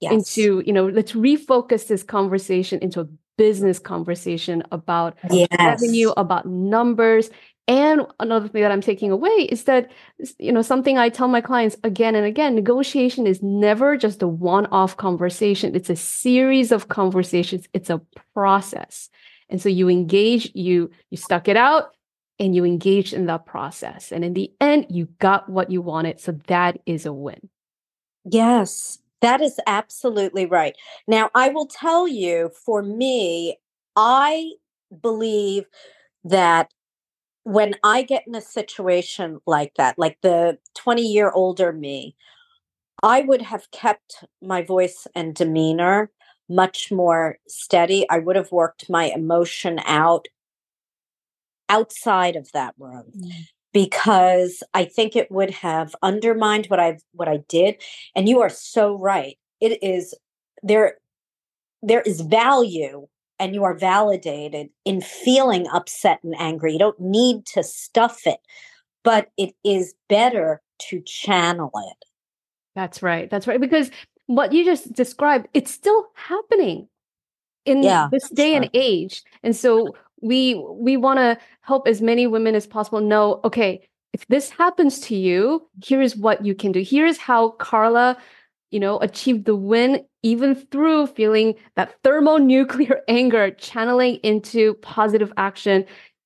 yes. 0.00 0.12
into 0.12 0.62
you 0.66 0.72
know 0.72 0.86
let's 0.86 1.12
refocus 1.12 1.86
this 1.86 2.02
conversation 2.02 2.78
into 2.80 3.00
a 3.00 3.08
business 3.36 3.78
conversation 3.78 4.62
about 4.72 5.16
yes. 5.30 5.48
revenue 5.58 6.10
about 6.16 6.46
numbers 6.46 7.30
and 7.68 8.02
another 8.20 8.46
thing 8.46 8.62
that 8.62 8.70
I'm 8.70 8.80
taking 8.80 9.10
away 9.10 9.48
is 9.50 9.64
that, 9.64 9.90
you 10.38 10.52
know, 10.52 10.62
something 10.62 10.98
I 10.98 11.08
tell 11.08 11.26
my 11.26 11.40
clients 11.40 11.76
again 11.82 12.14
and 12.14 12.24
again 12.24 12.54
negotiation 12.54 13.26
is 13.26 13.42
never 13.42 13.96
just 13.96 14.22
a 14.22 14.28
one 14.28 14.66
off 14.66 14.96
conversation, 14.96 15.74
it's 15.74 15.90
a 15.90 15.96
series 15.96 16.70
of 16.70 16.88
conversations, 16.88 17.66
it's 17.72 17.90
a 17.90 18.00
process. 18.34 19.10
And 19.48 19.60
so 19.60 19.68
you 19.68 19.88
engage, 19.88 20.52
you 20.54 20.90
you 21.10 21.16
stuck 21.16 21.48
it 21.48 21.56
out 21.56 21.96
and 22.38 22.54
you 22.54 22.64
engaged 22.64 23.12
in 23.12 23.26
that 23.26 23.46
process. 23.46 24.12
And 24.12 24.24
in 24.24 24.34
the 24.34 24.52
end, 24.60 24.86
you 24.90 25.06
got 25.18 25.48
what 25.48 25.70
you 25.70 25.82
wanted. 25.82 26.20
So 26.20 26.32
that 26.46 26.78
is 26.86 27.04
a 27.04 27.12
win. 27.12 27.48
Yes, 28.24 28.98
that 29.20 29.40
is 29.40 29.58
absolutely 29.66 30.46
right. 30.46 30.76
Now, 31.06 31.30
I 31.34 31.48
will 31.48 31.66
tell 31.66 32.06
you 32.06 32.50
for 32.64 32.82
me, 32.82 33.56
I 33.96 34.52
believe 35.00 35.64
that 36.24 36.70
when 37.44 37.74
I 37.84 38.02
get 38.02 38.24
in 38.26 38.34
a 38.34 38.40
situation 38.40 39.40
like 39.46 39.74
that, 39.76 39.98
like 39.98 40.18
the 40.22 40.58
20 40.74 41.02
year 41.02 41.30
older 41.30 41.72
me, 41.72 42.16
I 43.02 43.22
would 43.22 43.42
have 43.42 43.70
kept 43.70 44.24
my 44.42 44.62
voice 44.62 45.06
and 45.14 45.34
demeanor 45.34 46.10
much 46.48 46.90
more 46.90 47.38
steady. 47.48 48.08
I 48.08 48.18
would 48.18 48.36
have 48.36 48.52
worked 48.52 48.88
my 48.88 49.04
emotion 49.04 49.80
out 49.84 50.26
outside 51.68 52.36
of 52.36 52.50
that 52.52 52.74
room. 52.78 53.12
Mm. 53.16 53.46
Because 53.76 54.62
I 54.72 54.86
think 54.86 55.14
it 55.14 55.30
would 55.30 55.50
have 55.50 55.94
undermined 56.00 56.64
what 56.68 56.80
I 56.80 56.96
what 57.12 57.28
I 57.28 57.40
did. 57.46 57.76
And 58.14 58.26
you 58.26 58.40
are 58.40 58.48
so 58.48 58.96
right. 58.98 59.36
It 59.60 59.82
is 59.82 60.14
there 60.62 60.94
there 61.82 62.00
is 62.00 62.22
value 62.22 63.06
and 63.38 63.54
you 63.54 63.64
are 63.64 63.76
validated 63.76 64.70
in 64.86 65.02
feeling 65.02 65.66
upset 65.74 66.20
and 66.24 66.34
angry. 66.38 66.72
You 66.72 66.78
don't 66.78 66.98
need 66.98 67.44
to 67.52 67.62
stuff 67.62 68.26
it, 68.26 68.40
but 69.04 69.28
it 69.36 69.54
is 69.62 69.94
better 70.08 70.62
to 70.88 71.02
channel 71.02 71.70
it. 71.74 72.08
That's 72.74 73.02
right. 73.02 73.28
That's 73.28 73.46
right. 73.46 73.60
Because 73.60 73.90
what 74.24 74.54
you 74.54 74.64
just 74.64 74.90
described, 74.94 75.48
it's 75.52 75.70
still 75.70 76.06
happening 76.14 76.88
in 77.66 77.82
yeah, 77.82 78.08
this 78.10 78.30
day 78.30 78.54
and 78.54 78.70
age. 78.72 79.22
And 79.42 79.54
so 79.54 79.94
we 80.22 80.54
we 80.70 80.96
want 80.96 81.18
to 81.18 81.38
help 81.60 81.86
as 81.86 82.00
many 82.00 82.26
women 82.26 82.54
as 82.54 82.66
possible 82.66 83.00
know, 83.00 83.40
okay, 83.44 83.86
if 84.12 84.26
this 84.28 84.50
happens 84.50 85.00
to 85.00 85.16
you, 85.16 85.68
here's 85.84 86.16
what 86.16 86.44
you 86.44 86.54
can 86.54 86.72
do. 86.72 86.82
Here's 86.82 87.18
how 87.18 87.50
Carla 87.50 88.16
you 88.70 88.80
know, 88.80 88.98
achieved 88.98 89.44
the 89.46 89.56
win 89.56 90.04
even 90.22 90.54
through 90.54 91.06
feeling 91.06 91.54
that 91.76 91.94
thermonuclear 92.02 93.02
anger, 93.08 93.50
channeling 93.52 94.16
into 94.16 94.74
positive 94.74 95.32
action, 95.36 95.84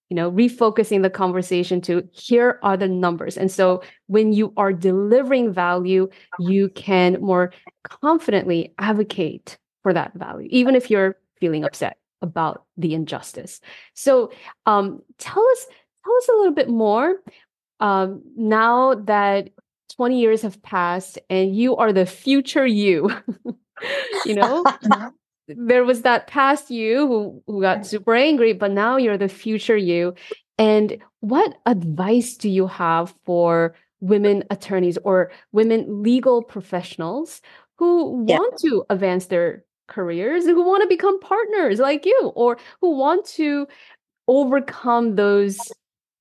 you 0.08 0.16
know, 0.16 0.32
refocusing 0.32 1.02
the 1.02 1.10
conversation 1.10 1.80
to 1.82 2.02
here 2.12 2.58
are 2.62 2.76
the 2.76 2.88
numbers. 2.88 3.36
And 3.36 3.52
so 3.52 3.82
when 4.06 4.32
you 4.32 4.52
are 4.56 4.72
delivering 4.72 5.52
value, 5.52 6.08
you 6.40 6.70
can 6.70 7.20
more 7.20 7.52
confidently 7.84 8.74
advocate 8.78 9.56
for 9.82 9.92
that 9.92 10.12
value, 10.14 10.48
even 10.50 10.74
if 10.74 10.90
you're 10.90 11.16
feeling 11.38 11.64
upset 11.64 11.99
about 12.22 12.64
the 12.76 12.94
injustice. 12.94 13.60
So 13.94 14.32
um, 14.66 15.02
tell 15.18 15.44
us, 15.52 15.66
tell 16.04 16.16
us 16.16 16.28
a 16.28 16.36
little 16.36 16.54
bit 16.54 16.68
more 16.68 17.16
um, 17.80 18.22
now 18.36 18.94
that 18.94 19.50
20 19.96 20.20
years 20.20 20.42
have 20.42 20.62
passed 20.62 21.18
and 21.28 21.56
you 21.56 21.76
are 21.76 21.92
the 21.92 22.06
future 22.06 22.66
you, 22.66 23.10
you 24.24 24.34
know, 24.34 24.64
there 25.48 25.84
was 25.84 26.02
that 26.02 26.26
past 26.26 26.70
you 26.70 27.06
who, 27.06 27.42
who 27.46 27.60
got 27.62 27.86
super 27.86 28.14
angry, 28.14 28.52
but 28.52 28.70
now 28.70 28.96
you're 28.96 29.18
the 29.18 29.28
future 29.28 29.76
you. 29.76 30.14
And 30.58 30.98
what 31.20 31.56
advice 31.66 32.36
do 32.36 32.50
you 32.50 32.66
have 32.66 33.14
for 33.24 33.74
women 34.00 34.44
attorneys 34.50 34.98
or 34.98 35.32
women 35.52 36.02
legal 36.02 36.42
professionals 36.42 37.40
who 37.78 38.24
yeah. 38.28 38.36
want 38.36 38.58
to 38.60 38.84
advance 38.90 39.26
their 39.26 39.64
careers, 39.90 40.44
who 40.46 40.64
want 40.66 40.82
to 40.82 40.88
become 40.88 41.20
partners 41.20 41.78
like 41.78 42.06
you, 42.06 42.32
or 42.34 42.56
who 42.80 42.96
want 42.96 43.26
to 43.26 43.68
overcome 44.26 45.16
those 45.16 45.58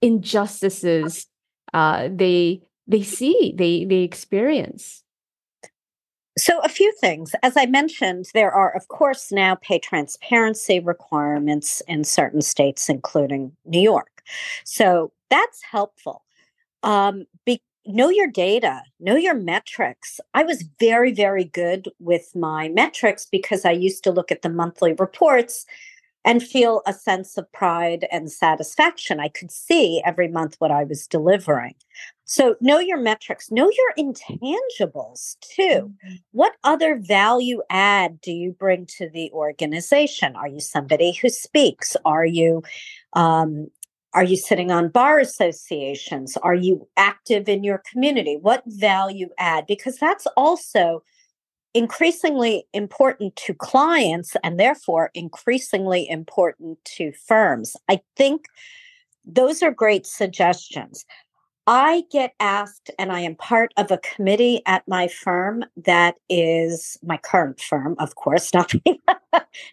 injustices 0.01 1.27
uh, 1.73 2.09
they 2.11 2.61
they 2.88 3.03
see, 3.03 3.53
they 3.55 3.85
they 3.85 4.03
experience? 4.03 5.03
So, 6.38 6.59
a 6.61 6.69
few 6.69 6.91
things. 7.01 7.35
As 7.43 7.57
I 7.57 7.65
mentioned, 7.65 8.29
there 8.33 8.51
are, 8.51 8.73
of 8.75 8.88
course, 8.88 9.31
now 9.31 9.55
pay 9.55 9.77
transparency 9.77 10.79
requirements 10.79 11.81
in 11.88 12.03
certain 12.03 12.41
states, 12.41 12.88
including 12.89 13.55
New 13.65 13.81
York. 13.81 14.23
So, 14.63 15.11
that's 15.29 15.61
helpful. 15.61 16.23
Um, 16.81 17.25
be, 17.45 17.61
know 17.89 18.10
your 18.10 18.27
data, 18.27 18.81
know 19.00 19.15
your 19.15 19.34
metrics. 19.34 20.19
I 20.34 20.43
was 20.43 20.63
very, 20.79 21.12
very 21.12 21.43
good 21.43 21.89
with 22.00 22.31
my 22.36 22.69
metrics 22.69 23.25
because 23.25 23.65
I 23.65 23.72
used 23.72 24.03
to 24.03 24.12
look 24.12 24.31
at 24.31 24.41
the 24.41 24.50
monthly 24.50 24.93
reports 24.93 25.65
and 26.25 26.43
feel 26.43 26.81
a 26.86 26.93
sense 26.93 27.38
of 27.38 27.51
pride 27.53 28.05
and 28.12 28.31
satisfaction. 28.31 29.19
I 29.19 29.29
could 29.29 29.51
see 29.51 30.01
every 30.05 30.27
month 30.27 30.55
what 30.60 30.72
I 30.72 30.84
was 30.84 31.08
delivering. 31.08 31.75
So, 32.25 32.55
know 32.62 32.77
your 32.77 33.00
metrics, 33.00 33.50
know 33.50 33.72
your 33.72 34.05
intangibles 34.05 35.38
too. 35.39 35.91
Mm-hmm. 36.05 36.15
What 36.31 36.53
other 36.63 36.98
value 36.98 37.62
add 37.72 38.22
do 38.22 38.31
you 38.31 38.51
bring 38.51 38.86
to 38.98 39.10
the 39.10 39.31
organization? 39.31 40.36
Are 40.36 40.48
you 40.48 40.60
somebody 40.60 41.13
who 41.13 41.29
speaks? 41.29 41.98
Are 42.05 42.25
you 42.25 42.62
um, 43.13 43.69
are 44.13 44.23
you 44.23 44.37
sitting 44.37 44.71
on 44.71 44.89
bar 44.89 45.19
associations? 45.19 46.35
Are 46.37 46.55
you 46.55 46.87
active 46.97 47.47
in 47.47 47.63
your 47.63 47.81
community? 47.91 48.37
What 48.41 48.63
value 48.65 49.29
add? 49.37 49.65
Because 49.67 49.97
that's 49.97 50.25
also 50.35 51.03
increasingly 51.73 52.65
important 52.73 53.35
to 53.35 53.53
clients 53.53 54.35
and 54.43 54.59
therefore 54.59 55.11
increasingly 55.13 56.09
important 56.09 56.83
to 56.83 57.11
firms. 57.11 57.75
I 57.87 58.01
think 58.17 58.47
those 59.23 59.61
are 59.61 59.71
great 59.71 60.07
suggestions. 60.07 61.05
I 61.71 62.05
get 62.11 62.33
asked, 62.39 62.89
and 62.97 63.11
I 63.11 63.19
am 63.19 63.35
part 63.35 63.75
of 63.77 63.91
a 63.91 63.99
committee 63.99 64.63
at 64.65 64.88
my 64.88 65.07
firm 65.07 65.63
that 65.77 66.15
is 66.27 66.97
my 67.03 67.17
current 67.17 67.61
firm, 67.61 67.95
of 67.99 68.15
course, 68.15 68.51
not 68.55 68.69
the, 68.71 68.99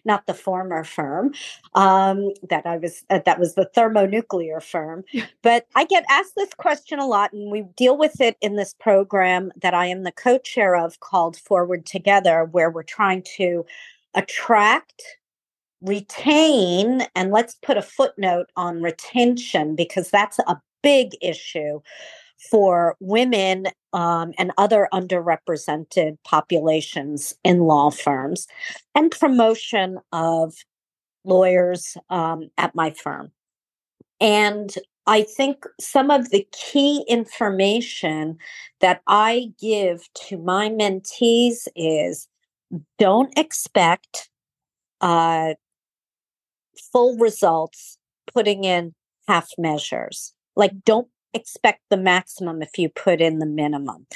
not 0.05 0.27
the 0.27 0.35
former 0.35 0.83
firm 0.83 1.33
um, 1.73 2.33
that 2.51 2.67
I 2.67 2.77
was. 2.77 3.03
Uh, 3.09 3.21
that 3.25 3.39
was 3.39 3.55
the 3.55 3.65
thermonuclear 3.73 4.61
firm. 4.61 5.05
But 5.41 5.65
I 5.73 5.85
get 5.85 6.05
asked 6.07 6.33
this 6.37 6.53
question 6.53 6.99
a 6.99 7.07
lot, 7.07 7.33
and 7.33 7.49
we 7.49 7.63
deal 7.75 7.97
with 7.97 8.21
it 8.21 8.37
in 8.41 8.57
this 8.57 8.75
program 8.75 9.51
that 9.59 9.73
I 9.73 9.87
am 9.87 10.03
the 10.03 10.11
co-chair 10.11 10.75
of, 10.75 10.99
called 10.99 11.35
Forward 11.35 11.87
Together, 11.87 12.43
where 12.43 12.69
we're 12.69 12.83
trying 12.83 13.23
to 13.37 13.65
attract 14.13 15.01
retain 15.81 17.03
and 17.15 17.31
let's 17.31 17.55
put 17.55 17.77
a 17.77 17.83
footnote 17.83 18.47
on 18.55 18.81
retention 18.81 19.75
because 19.75 20.09
that's 20.09 20.39
a 20.39 20.59
big 20.87 21.17
issue 21.21 21.81
for 22.49 22.95
women 23.01 23.65
um, 23.91 24.31
and 24.37 24.53
other 24.57 24.87
underrepresented 24.93 26.17
populations 26.23 27.35
in 27.43 27.59
law 27.59 27.89
firms 27.89 28.47
and 28.95 29.11
promotion 29.11 29.99
of 30.13 30.53
lawyers 31.25 31.97
um, 32.09 32.49
at 32.57 32.73
my 32.73 32.91
firm. 32.91 33.33
And 34.21 34.73
I 35.05 35.23
think 35.23 35.65
some 35.77 36.09
of 36.09 36.29
the 36.29 36.47
key 36.53 37.03
information 37.09 38.37
that 38.79 39.01
I 39.07 39.51
give 39.59 40.07
to 40.27 40.37
my 40.37 40.69
mentees 40.69 41.67
is 41.75 42.29
don't 42.97 43.37
expect 43.37 44.29
uh, 45.01 45.55
full 46.93 47.17
results 47.17 47.97
putting 48.33 48.63
in 48.63 48.93
half 49.27 49.49
measures. 49.57 50.33
Like, 50.57 50.83
don't 50.85 51.07
expect 51.33 51.81
the 51.89 51.97
maximum 51.97 52.61
if 52.61 52.77
you 52.77 52.89
put 52.89 53.21
in 53.21 53.39
the 53.39 53.45
minimum. 53.45 54.07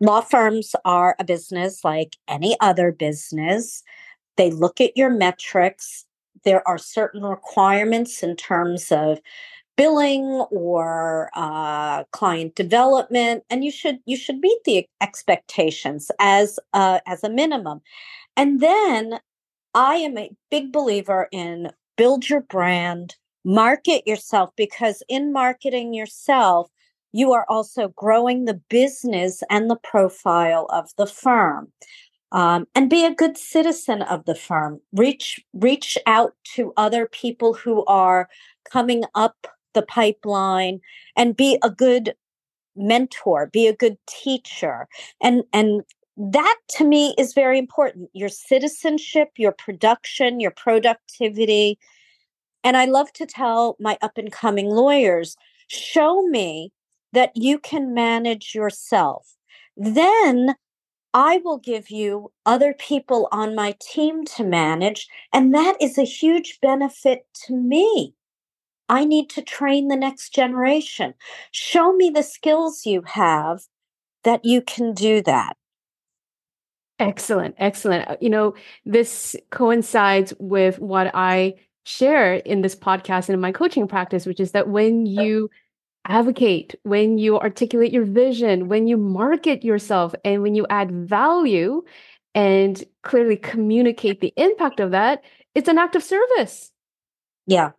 Law 0.00 0.20
firms 0.20 0.74
are 0.84 1.14
a 1.20 1.24
business 1.24 1.84
like 1.84 2.16
any 2.26 2.56
other 2.60 2.90
business. 2.90 3.84
They 4.36 4.50
look 4.50 4.80
at 4.80 4.96
your 4.96 5.10
metrics. 5.10 6.04
There 6.44 6.66
are 6.66 6.78
certain 6.78 7.22
requirements 7.22 8.22
in 8.22 8.34
terms 8.34 8.90
of 8.90 9.20
billing 9.76 10.24
or 10.50 11.30
uh, 11.34 12.04
client 12.12 12.54
development, 12.54 13.44
and 13.48 13.64
you 13.64 13.70
should 13.70 13.98
you 14.06 14.16
should 14.16 14.38
meet 14.38 14.58
the 14.64 14.86
expectations 15.00 16.10
as 16.18 16.58
uh, 16.72 16.98
as 17.06 17.22
a 17.22 17.30
minimum. 17.30 17.80
And 18.36 18.60
then 18.60 19.20
I 19.74 19.96
am 19.96 20.18
a 20.18 20.30
big 20.50 20.72
believer 20.72 21.28
in 21.32 21.70
build 21.96 22.28
your 22.28 22.40
brand, 22.40 23.16
market 23.44 24.06
yourself 24.06 24.50
because 24.56 25.02
in 25.08 25.32
marketing 25.32 25.94
yourself, 25.94 26.70
you 27.12 27.32
are 27.32 27.46
also 27.48 27.88
growing 27.88 28.44
the 28.44 28.60
business 28.68 29.42
and 29.50 29.70
the 29.70 29.76
profile 29.76 30.66
of 30.70 30.90
the 30.96 31.06
firm. 31.06 31.72
Um, 32.32 32.66
and 32.74 32.88
be 32.88 33.04
a 33.04 33.14
good 33.14 33.36
citizen 33.36 34.00
of 34.00 34.24
the 34.24 34.34
firm. 34.34 34.80
Reach 34.94 35.38
reach 35.52 35.98
out 36.06 36.32
to 36.54 36.72
other 36.78 37.06
people 37.06 37.52
who 37.52 37.84
are 37.84 38.26
coming 38.70 39.04
up 39.14 39.46
the 39.74 39.82
pipeline, 39.82 40.80
and 41.14 41.36
be 41.36 41.58
a 41.62 41.68
good 41.68 42.14
mentor. 42.74 43.50
Be 43.52 43.66
a 43.66 43.76
good 43.76 43.98
teacher, 44.08 44.88
and 45.20 45.44
and 45.52 45.82
that 46.16 46.56
to 46.76 46.84
me 46.84 47.14
is 47.18 47.34
very 47.34 47.58
important. 47.58 48.08
Your 48.14 48.30
citizenship, 48.30 49.28
your 49.36 49.52
production, 49.52 50.40
your 50.40 50.52
productivity, 50.52 51.78
and 52.64 52.76
I 52.76 52.84
love 52.84 53.12
to 53.14 53.26
tell 53.26 53.76
my 53.80 53.98
up 54.02 54.18
and 54.18 54.30
coming 54.30 54.66
lawyers 54.66 55.36
show 55.68 56.22
me 56.22 56.72
that 57.12 57.32
you 57.34 57.58
can 57.58 57.94
manage 57.94 58.54
yourself. 58.54 59.36
Then 59.76 60.54
I 61.14 61.38
will 61.44 61.58
give 61.58 61.90
you 61.90 62.32
other 62.46 62.72
people 62.72 63.28
on 63.32 63.54
my 63.54 63.76
team 63.80 64.24
to 64.36 64.44
manage. 64.44 65.08
And 65.32 65.54
that 65.54 65.76
is 65.80 65.98
a 65.98 66.04
huge 66.04 66.58
benefit 66.60 67.26
to 67.46 67.54
me. 67.54 68.14
I 68.88 69.04
need 69.04 69.28
to 69.30 69.42
train 69.42 69.88
the 69.88 69.96
next 69.96 70.34
generation. 70.34 71.14
Show 71.50 71.92
me 71.94 72.10
the 72.10 72.22
skills 72.22 72.86
you 72.86 73.02
have 73.06 73.62
that 74.24 74.44
you 74.44 74.62
can 74.62 74.94
do 74.94 75.22
that. 75.22 75.56
Excellent, 76.98 77.54
excellent. 77.58 78.08
Uh, 78.08 78.16
you 78.20 78.30
know, 78.30 78.54
this 78.84 79.34
coincides 79.50 80.32
with 80.38 80.78
what 80.78 81.10
I 81.14 81.54
share 81.84 82.34
in 82.34 82.62
this 82.62 82.76
podcast 82.76 83.28
and 83.28 83.34
in 83.34 83.40
my 83.40 83.52
coaching 83.52 83.88
practice, 83.88 84.26
which 84.26 84.40
is 84.40 84.52
that 84.52 84.68
when 84.68 85.06
you 85.06 85.50
advocate, 86.04 86.74
when 86.82 87.18
you 87.18 87.38
articulate 87.38 87.92
your 87.92 88.04
vision, 88.04 88.68
when 88.68 88.86
you 88.86 88.96
market 88.96 89.64
yourself, 89.64 90.14
and 90.24 90.42
when 90.42 90.54
you 90.54 90.66
add 90.70 90.90
value 90.90 91.82
and 92.34 92.82
clearly 93.02 93.36
communicate 93.36 94.20
the 94.20 94.32
impact 94.36 94.80
of 94.80 94.90
that, 94.92 95.22
it's 95.54 95.68
an 95.68 95.78
act 95.78 95.96
of 95.96 96.02
service. 96.02 96.70
Yeah. 97.46 97.72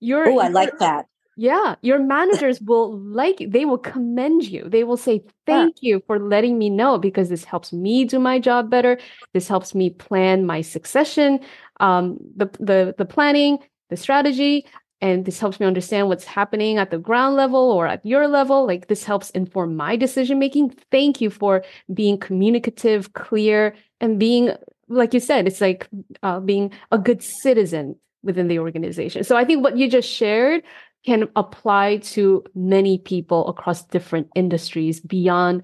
You're, 0.00 0.28
oh, 0.28 0.38
I 0.38 0.48
like 0.48 0.78
that. 0.78 1.06
Yeah, 1.36 1.76
your 1.80 1.98
managers 1.98 2.60
will 2.60 2.98
like 2.98 3.40
you. 3.40 3.48
They 3.48 3.64
will 3.64 3.78
commend 3.78 4.44
you. 4.44 4.68
They 4.68 4.84
will 4.84 4.98
say, 4.98 5.24
Thank 5.46 5.76
yeah. 5.80 5.94
you 5.94 6.02
for 6.06 6.18
letting 6.18 6.58
me 6.58 6.68
know 6.68 6.98
because 6.98 7.30
this 7.30 7.44
helps 7.44 7.72
me 7.72 8.04
do 8.04 8.18
my 8.18 8.38
job 8.38 8.68
better. 8.68 8.98
This 9.32 9.48
helps 9.48 9.74
me 9.74 9.90
plan 9.90 10.44
my 10.44 10.60
succession, 10.60 11.40
um, 11.80 12.18
the, 12.36 12.46
the, 12.60 12.94
the 12.98 13.06
planning, 13.06 13.58
the 13.88 13.96
strategy. 13.96 14.66
And 15.00 15.24
this 15.24 15.40
helps 15.40 15.58
me 15.58 15.66
understand 15.66 16.08
what's 16.08 16.24
happening 16.24 16.78
at 16.78 16.90
the 16.90 16.98
ground 16.98 17.34
level 17.34 17.72
or 17.72 17.86
at 17.88 18.04
your 18.06 18.28
level. 18.28 18.66
Like 18.66 18.86
this 18.86 19.02
helps 19.02 19.30
inform 19.30 19.74
my 19.74 19.96
decision 19.96 20.38
making. 20.38 20.76
Thank 20.92 21.20
you 21.20 21.30
for 21.30 21.64
being 21.92 22.18
communicative, 22.18 23.14
clear, 23.14 23.74
and 24.00 24.20
being, 24.20 24.54
like 24.88 25.12
you 25.12 25.18
said, 25.18 25.48
it's 25.48 25.60
like 25.60 25.88
uh, 26.22 26.38
being 26.40 26.70
a 26.92 26.98
good 26.98 27.22
citizen 27.22 27.96
within 28.22 28.46
the 28.46 28.60
organization. 28.60 29.24
So 29.24 29.36
I 29.36 29.44
think 29.44 29.64
what 29.64 29.76
you 29.76 29.90
just 29.90 30.08
shared 30.08 30.62
can 31.04 31.28
apply 31.36 31.96
to 31.98 32.44
many 32.54 32.98
people 32.98 33.48
across 33.48 33.84
different 33.84 34.28
industries 34.34 35.00
beyond 35.00 35.62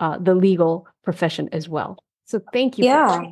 uh, 0.00 0.18
the 0.18 0.34
legal 0.34 0.86
profession 1.04 1.48
as 1.52 1.68
well. 1.68 2.02
So 2.24 2.40
thank 2.52 2.78
you. 2.78 2.84
Yeah. 2.84 3.22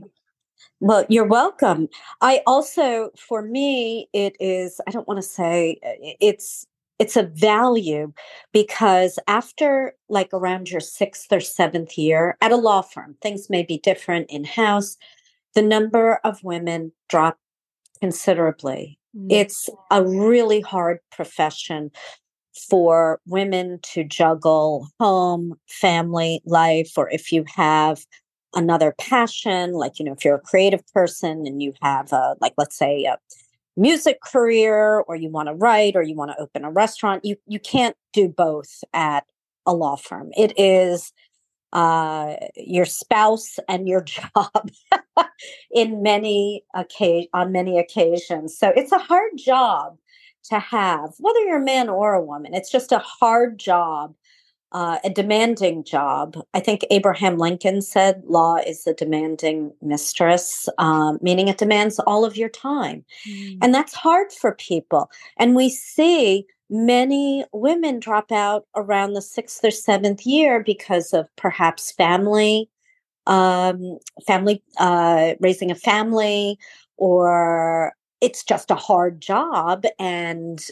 Well, 0.81 1.05
you're 1.09 1.27
welcome. 1.27 1.89
I 2.21 2.43
also, 2.47 3.11
for 3.17 3.43
me, 3.43 4.09
it 4.13 4.37
is, 4.39 4.81
I 4.87 4.91
don't 4.91 5.09
want 5.09 5.19
to 5.19 5.29
say 5.29 5.79
it's, 6.21 6.67
it's 6.99 7.17
a 7.17 7.25
value 7.25 8.13
because 8.53 9.19
after 9.29 9.95
like 10.09 10.31
around 10.33 10.71
your 10.71 10.81
sixth 10.81 11.33
or 11.33 11.41
seventh 11.41 11.97
year 11.97 12.37
at 12.41 12.53
a 12.53 12.57
law 12.57 12.83
firm, 12.83 13.17
things 13.23 13.49
may 13.49 13.63
be 13.63 13.79
different 13.79 14.31
in 14.31 14.45
house. 14.45 14.97
The 15.55 15.63
number 15.63 16.21
of 16.25 16.43
women 16.45 16.93
drop 17.09 17.39
considerably. 18.01 18.98
Mm-hmm. 19.19 19.31
It's 19.31 19.69
a 19.91 20.05
really 20.05 20.61
hard 20.61 20.99
profession 21.11 21.91
for 22.71 23.21
women 23.27 23.79
to 23.83 24.05
juggle 24.05 24.89
home, 24.99 25.55
family, 25.69 26.41
life, 26.45 26.93
or 26.97 27.11
if 27.11 27.33
you 27.33 27.45
have 27.55 28.05
another 28.55 28.95
passion, 28.99 29.73
like, 29.73 29.99
you 29.99 30.05
know, 30.05 30.13
if 30.13 30.25
you're 30.25 30.37
a 30.37 30.41
creative 30.41 30.87
person 30.93 31.47
and 31.47 31.63
you 31.63 31.73
have, 31.83 32.13
a, 32.13 32.35
like, 32.41 32.55
let's 32.57 32.77
say, 32.77 33.05
a 33.05 33.19
music 33.79 34.21
career 34.21 35.01
or 35.07 35.15
you 35.15 35.31
want 35.31 35.49
to 35.49 35.55
write 35.55 35.95
or 35.95 36.03
you 36.03 36.17
want 36.17 36.33
to 36.33 36.41
open 36.41 36.65
a 36.65 36.71
restaurant 36.71 37.25
you 37.25 37.37
you 37.47 37.61
can't 37.61 37.95
do 38.13 38.29
both 38.29 38.83
at 38.93 39.25
a 39.67 39.73
law 39.73 39.95
firm 39.95 40.31
it 40.37 40.53
is 40.59 41.13
uh, 41.73 42.35
your 42.57 42.85
spouse 42.85 43.59
and 43.69 43.89
your 43.89 44.01
job 44.03 44.71
in 45.71 46.03
many 46.03 46.65
occasion 46.75 47.29
on 47.35 47.53
many 47.53 47.79
occasions 47.79 48.57
so 48.57 48.73
it's 48.75 48.93
a 48.93 48.99
hard 48.99 49.33
job 49.37 49.97
to 50.45 50.59
have 50.59 51.11
whether 51.19 51.41
you're 51.41 51.61
a 51.61 51.65
man 51.65 51.89
or 51.89 52.15
a 52.15 52.25
woman 52.25 52.55
it's 52.55 52.71
just 52.71 52.93
a 52.93 52.99
hard 52.99 53.59
job 53.59 54.15
uh, 54.73 54.99
a 55.05 55.11
demanding 55.11 55.83
job. 55.83 56.37
I 56.53 56.61
think 56.61 56.85
Abraham 56.91 57.39
Lincoln 57.39 57.81
said 57.81 58.23
law 58.27 58.57
is 58.57 58.87
a 58.87 58.93
demanding 58.93 59.73
mistress, 59.81 60.69
um, 60.79 61.19
meaning 61.23 61.49
it 61.49 61.59
demands 61.59 61.99
all 62.01 62.25
of 62.25 62.37
your 62.37 62.51
time. 62.51 63.05
Mm. 63.29 63.59
And 63.63 63.75
that's 63.75 63.95
hard 63.95 64.33
for 64.33 64.55
people. 64.55 65.11
And 65.39 65.57
we 65.57 65.71
see 65.71 66.47
many 66.71 67.45
women 67.53 67.99
drop 68.01 68.31
out 68.33 68.67
around 68.77 69.15
the 69.15 69.23
sixth 69.23 69.65
or 69.65 69.71
seventh 69.71 70.27
year 70.27 70.63
because 70.63 71.13
of 71.13 71.27
perhaps 71.37 71.93
family, 71.93 72.69
um, 73.27 73.99
family, 74.27 74.63
uh, 74.79 75.35
raising 75.41 75.71
a 75.71 75.75
family, 75.75 76.59
or 76.97 77.93
it's 78.21 78.43
just 78.43 78.71
a 78.71 78.75
hard 78.75 79.21
job 79.21 79.85
and 79.99 80.67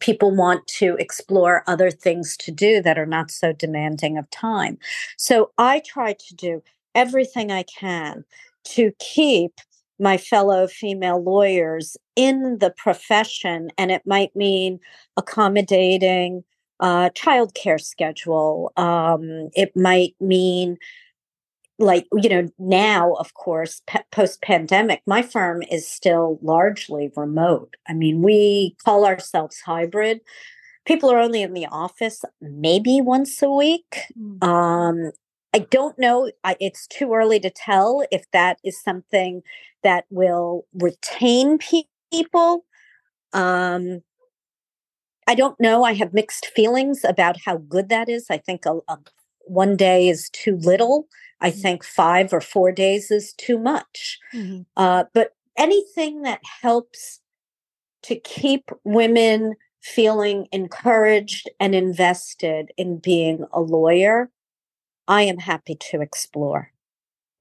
people 0.00 0.34
want 0.34 0.66
to 0.66 0.96
explore 0.98 1.64
other 1.66 1.90
things 1.90 2.36
to 2.36 2.50
do 2.50 2.82
that 2.82 2.98
are 2.98 3.06
not 3.06 3.30
so 3.30 3.52
demanding 3.52 4.18
of 4.18 4.28
time. 4.30 4.78
So 5.16 5.50
I 5.56 5.80
try 5.80 6.12
to 6.12 6.34
do 6.34 6.62
everything 6.94 7.50
I 7.50 7.62
can 7.62 8.24
to 8.64 8.92
keep 8.98 9.52
my 10.00 10.16
fellow 10.16 10.66
female 10.66 11.22
lawyers 11.22 11.96
in 12.16 12.58
the 12.58 12.70
profession. 12.70 13.70
And 13.78 13.90
it 13.92 14.02
might 14.06 14.34
mean 14.34 14.80
accommodating 15.16 16.42
a 16.80 17.10
childcare 17.14 17.80
schedule. 17.80 18.72
Um, 18.76 19.50
it 19.54 19.76
might 19.76 20.14
mean 20.20 20.78
like 21.78 22.06
you 22.12 22.28
know 22.28 22.46
now 22.58 23.14
of 23.14 23.32
course 23.34 23.80
pe- 23.86 24.02
post 24.12 24.42
pandemic 24.42 25.00
my 25.06 25.22
firm 25.22 25.62
is 25.70 25.88
still 25.88 26.38
largely 26.42 27.10
remote 27.16 27.74
i 27.88 27.94
mean 27.94 28.20
we 28.20 28.76
call 28.84 29.06
ourselves 29.06 29.60
hybrid 29.60 30.20
people 30.84 31.10
are 31.10 31.18
only 31.18 31.40
in 31.40 31.54
the 31.54 31.66
office 31.66 32.22
maybe 32.42 33.00
once 33.00 33.40
a 33.40 33.48
week 33.48 34.02
mm-hmm. 34.18 34.46
um 34.46 35.10
i 35.52 35.58
don't 35.58 35.98
know 35.98 36.30
I, 36.44 36.56
it's 36.60 36.86
too 36.86 37.12
early 37.14 37.40
to 37.40 37.50
tell 37.50 38.04
if 38.10 38.30
that 38.32 38.58
is 38.64 38.80
something 38.80 39.42
that 39.82 40.04
will 40.10 40.66
retain 40.74 41.58
pe- 41.58 41.82
people 42.12 42.64
um 43.32 44.02
i 45.26 45.34
don't 45.34 45.60
know 45.60 45.84
i 45.84 45.94
have 45.94 46.14
mixed 46.14 46.46
feelings 46.46 47.04
about 47.04 47.36
how 47.44 47.56
good 47.56 47.88
that 47.88 48.08
is 48.08 48.26
i 48.30 48.38
think 48.38 48.66
a, 48.66 48.78
a 48.88 48.98
one 49.46 49.76
day 49.76 50.08
is 50.08 50.30
too 50.30 50.56
little 50.56 51.08
I 51.40 51.50
mm-hmm. 51.50 51.60
think 51.60 51.84
five 51.84 52.32
or 52.32 52.40
four 52.40 52.72
days 52.72 53.10
is 53.10 53.32
too 53.32 53.58
much. 53.58 54.18
Mm-hmm. 54.34 54.62
Uh, 54.76 55.04
but 55.14 55.34
anything 55.56 56.22
that 56.22 56.40
helps 56.62 57.20
to 58.02 58.16
keep 58.16 58.70
women 58.84 59.54
feeling 59.82 60.46
encouraged 60.52 61.48
and 61.58 61.74
invested 61.74 62.70
in 62.76 62.98
being 62.98 63.44
a 63.52 63.60
lawyer, 63.60 64.30
I 65.10 65.22
am 65.22 65.38
happy 65.38 65.74
to 65.90 66.00
explore. 66.00 66.70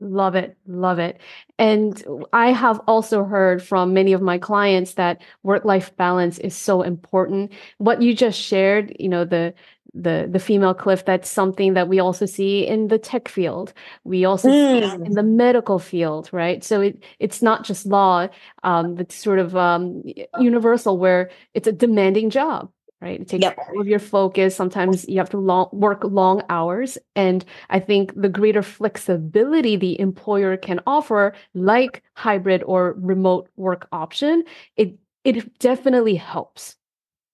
Love 0.01 0.34
it. 0.34 0.58
Love 0.65 0.97
it. 0.97 1.19
And 1.60 2.03
I 2.34 2.51
have 2.51 2.82
also 2.88 3.25
heard 3.25 3.62
from 3.62 3.93
many 3.93 4.13
of 4.13 4.21
my 4.21 4.39
clients 4.39 4.95
that 4.95 5.21
work 5.43 5.65
life 5.65 5.95
balance 5.95 6.39
is 6.39 6.55
so 6.55 6.82
important. 6.82 7.51
What 7.77 8.01
you 8.01 8.15
just 8.15 8.39
shared, 8.39 8.95
you 8.99 9.08
know, 9.08 9.23
the 9.23 9.53
the 9.93 10.27
the 10.32 10.39
female 10.39 10.73
cliff 10.73 11.05
that's 11.05 11.29
something 11.29 11.73
that 11.73 11.88
we 11.88 11.99
also 11.99 12.25
see 12.25 12.65
in 12.65 12.89
the 12.89 12.99
tech 12.99 13.27
field 13.27 13.73
we 14.03 14.23
also 14.23 14.47
mm. 14.47 14.79
see 14.79 15.05
in 15.05 15.13
the 15.13 15.23
medical 15.23 15.79
field 15.79 16.29
right 16.32 16.63
so 16.63 16.79
it 16.79 17.03
it's 17.17 17.41
not 17.41 17.63
just 17.63 17.88
law 17.88 18.27
um 18.62 18.99
it's 18.99 19.15
sort 19.15 19.39
of 19.39 19.55
um 19.55 20.03
universal 20.39 20.99
where 20.99 21.32
it's 21.55 21.67
a 21.67 21.71
demanding 21.71 22.29
job 22.29 22.71
right? 23.02 23.22
It 23.22 23.28
takes 23.28 23.44
yep. 23.44 23.58
all 23.58 23.82
of 23.82 23.88
your 23.88 24.00
focus. 24.00 24.56
Sometimes 24.56 25.08
you 25.08 25.18
have 25.20 25.30
to 25.30 25.38
long, 25.38 25.70
work 25.72 26.04
long 26.04 26.44
hours. 26.50 26.98
And 27.16 27.46
I 27.70 27.80
think 27.80 28.14
the 28.20 28.30
greater 28.30 28.62
flexibility 28.62 29.76
the 29.76 30.00
employer 30.00 30.58
can 30.58 30.80
offer, 30.86 31.34
like 31.54 32.04
hybrid 32.16 32.64
or 32.64 32.96
remote 33.00 33.50
work 33.56 33.88
option, 33.92 34.44
it 34.76 34.98
it 35.24 35.60
definitely 35.60 36.16
helps. 36.16 36.79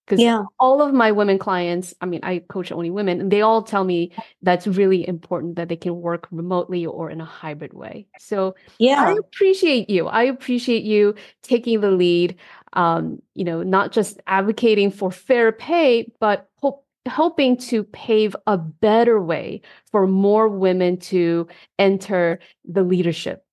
Because 0.06 0.22
yeah. 0.22 0.44
all 0.60 0.84
of 0.84 0.94
my 0.94 1.12
women 1.12 1.40
clients, 1.40 1.96
I 2.00 2.06
mean, 2.06 2.20
I 2.22 2.40
coach 2.48 2.72
only 2.72 2.92
women, 2.92 3.22
and 3.22 3.32
they 3.32 3.42
all 3.42 3.64
tell 3.64 3.84
me 3.84 4.12
that's 4.44 4.68
really 4.68 5.08
important 5.08 5.56
that 5.56 5.68
they 5.68 5.76
can 5.76 6.00
work 6.00 6.28
remotely 6.32 6.86
or 6.86 7.10
in 7.10 7.22
a 7.22 7.26
hybrid 7.26 7.74
way. 7.74 8.06
So 8.20 8.56
yeah, 8.78 9.04
I 9.04 9.14
appreciate 9.14 9.90
you. 9.90 10.08
I 10.08 10.24
appreciate 10.24 10.84
you 10.84 11.16
taking 11.42 11.82
the 11.82 11.90
lead 11.90 12.38
um, 12.76 13.22
you 13.34 13.44
know, 13.44 13.64
not 13.64 13.92
just 13.92 14.20
advocating 14.28 14.92
for 14.92 15.12
fair 15.12 15.52
pay, 15.52 16.12
but 16.20 16.50
hope, 16.58 16.86
helping 17.06 17.58
to 17.58 17.84
pave 17.84 18.36
a 18.48 18.58
better 18.58 19.22
way 19.22 19.62
for 19.92 20.06
more 20.06 20.50
women 20.50 20.98
to 20.98 21.48
enter 21.80 22.40
the 22.66 22.84
leadership. 22.84 23.44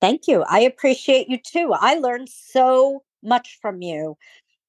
Thank 0.00 0.26
you. 0.26 0.42
I 0.48 0.60
appreciate 0.60 1.28
you 1.28 1.38
too. 1.38 1.72
I 1.72 1.96
learned 1.96 2.28
so 2.28 3.02
much 3.22 3.58
from 3.60 3.82
you 3.82 4.16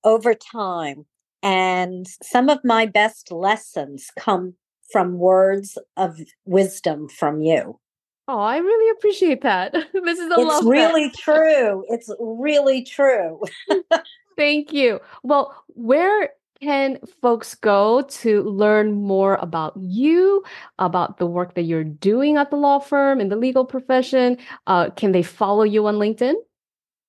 over 0.03 0.33
time. 0.33 1.05
And 1.43 2.07
some 2.21 2.49
of 2.49 2.59
my 2.63 2.85
best 2.85 3.31
lessons 3.31 4.11
come 4.17 4.55
from 4.91 5.17
words 5.17 5.77
of 5.97 6.19
wisdom 6.45 7.07
from 7.07 7.41
you. 7.41 7.79
Oh, 8.27 8.39
I 8.39 8.57
really 8.57 8.91
appreciate 8.91 9.41
that. 9.41 9.73
this 9.93 10.19
is 10.19 10.31
a 10.31 10.39
lovely. 10.39 10.47
It's 10.47 10.65
really 10.65 11.11
true. 11.11 11.85
It's 11.89 12.09
really 12.19 12.83
true. 12.83 13.41
Thank 14.37 14.71
you. 14.71 14.99
Well, 15.23 15.53
where 15.67 16.29
can 16.61 16.99
folks 17.21 17.55
go 17.55 18.03
to 18.03 18.43
learn 18.43 18.93
more 18.93 19.35
about 19.41 19.73
you, 19.77 20.43
about 20.77 21.17
the 21.17 21.25
work 21.25 21.55
that 21.55 21.63
you're 21.63 21.83
doing 21.83 22.37
at 22.37 22.51
the 22.51 22.55
law 22.55 22.79
firm 22.79 23.19
in 23.19 23.29
the 23.29 23.35
legal 23.35 23.65
profession? 23.65 24.37
Uh, 24.67 24.91
can 24.91 25.11
they 25.11 25.23
follow 25.23 25.63
you 25.63 25.87
on 25.87 25.95
LinkedIn? 25.95 26.35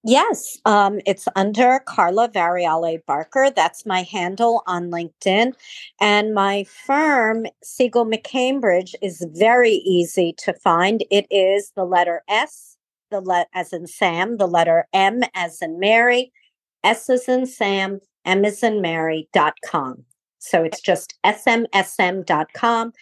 Yes, 0.04 0.58
um, 0.64 1.00
it's 1.06 1.28
under 1.36 1.78
Carla 1.86 2.28
Varriale 2.28 3.04
Barker. 3.06 3.50
That's 3.54 3.86
my 3.86 4.02
handle 4.02 4.64
on 4.66 4.90
LinkedIn. 4.90 5.52
And 6.00 6.34
my 6.34 6.64
firm, 6.64 7.46
Segal 7.64 8.12
McCambridge, 8.12 8.94
is 9.00 9.24
very 9.30 9.74
easy 9.74 10.34
to 10.38 10.52
find. 10.54 11.04
It 11.10 11.26
is 11.30 11.70
the 11.76 11.84
letter 11.84 12.22
S, 12.28 12.76
the 13.12 13.20
let 13.20 13.48
as 13.54 13.72
in 13.72 13.86
Sam, 13.86 14.38
the 14.38 14.48
letter 14.48 14.86
M 14.92 15.22
as 15.34 15.62
in 15.62 15.78
Mary, 15.78 16.32
S 16.82 17.08
as 17.08 17.28
in 17.28 17.46
Sam, 17.46 18.00
M 18.24 18.44
as 18.44 18.60
in 18.64 18.80
Mary 18.80 19.28
dot 19.32 19.54
com. 19.64 20.04
So 20.40 20.64
it's 20.64 20.80
just 20.80 21.14
smsm.com 21.24 22.92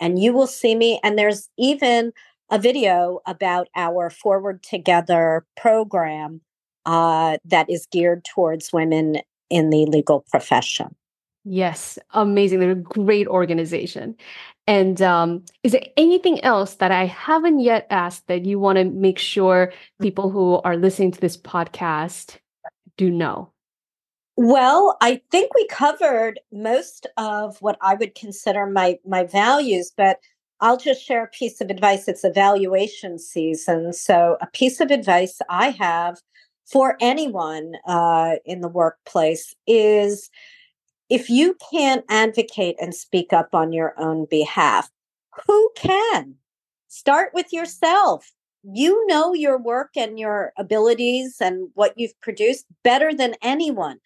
and 0.00 0.18
you 0.20 0.32
will 0.32 0.46
see 0.46 0.74
me. 0.76 1.00
And 1.02 1.18
there's 1.18 1.48
even 1.58 2.12
a 2.50 2.58
video 2.58 3.20
about 3.26 3.68
our 3.74 4.10
Forward 4.10 4.62
Together 4.62 5.44
program 5.56 6.40
uh, 6.86 7.38
that 7.44 7.68
is 7.70 7.86
geared 7.86 8.24
towards 8.24 8.72
women 8.72 9.18
in 9.50 9.70
the 9.70 9.86
legal 9.86 10.24
profession. 10.30 10.94
Yes, 11.44 11.98
amazing. 12.12 12.60
They're 12.60 12.70
a 12.70 12.74
great 12.74 13.26
organization. 13.26 14.16
And 14.66 15.02
um, 15.02 15.44
is 15.62 15.72
there 15.72 15.84
anything 15.96 16.42
else 16.42 16.76
that 16.76 16.90
I 16.90 17.04
haven't 17.04 17.60
yet 17.60 17.86
asked 17.90 18.28
that 18.28 18.46
you 18.46 18.58
want 18.58 18.78
to 18.78 18.84
make 18.84 19.18
sure 19.18 19.72
people 20.00 20.30
who 20.30 20.60
are 20.64 20.76
listening 20.76 21.12
to 21.12 21.20
this 21.20 21.36
podcast 21.36 22.38
do 22.96 23.10
know? 23.10 23.50
Well, 24.36 24.96
I 25.00 25.20
think 25.30 25.54
we 25.54 25.66
covered 25.68 26.40
most 26.50 27.06
of 27.16 27.60
what 27.60 27.76
I 27.80 27.94
would 27.94 28.14
consider 28.14 28.66
my 28.66 28.98
my 29.06 29.24
values, 29.24 29.92
but 29.96 30.18
I'll 30.60 30.76
just 30.76 31.04
share 31.04 31.24
a 31.24 31.28
piece 31.28 31.60
of 31.60 31.70
advice. 31.70 32.08
It's 32.08 32.24
evaluation 32.24 33.18
season. 33.18 33.92
So, 33.92 34.36
a 34.40 34.46
piece 34.46 34.80
of 34.80 34.90
advice 34.90 35.40
I 35.48 35.70
have 35.70 36.18
for 36.66 36.96
anyone 37.00 37.74
uh, 37.86 38.36
in 38.44 38.60
the 38.60 38.68
workplace 38.68 39.54
is 39.66 40.30
if 41.10 41.28
you 41.28 41.56
can't 41.70 42.04
advocate 42.08 42.76
and 42.80 42.94
speak 42.94 43.32
up 43.32 43.54
on 43.54 43.72
your 43.72 43.94
own 43.98 44.26
behalf, 44.30 44.90
who 45.46 45.70
can? 45.76 46.36
Start 46.88 47.32
with 47.34 47.52
yourself. 47.52 48.32
You 48.62 49.06
know 49.06 49.34
your 49.34 49.58
work 49.58 49.90
and 49.96 50.18
your 50.18 50.52
abilities 50.56 51.36
and 51.40 51.68
what 51.74 51.92
you've 51.96 52.18
produced 52.22 52.64
better 52.82 53.12
than 53.12 53.34
anyone. 53.42 53.98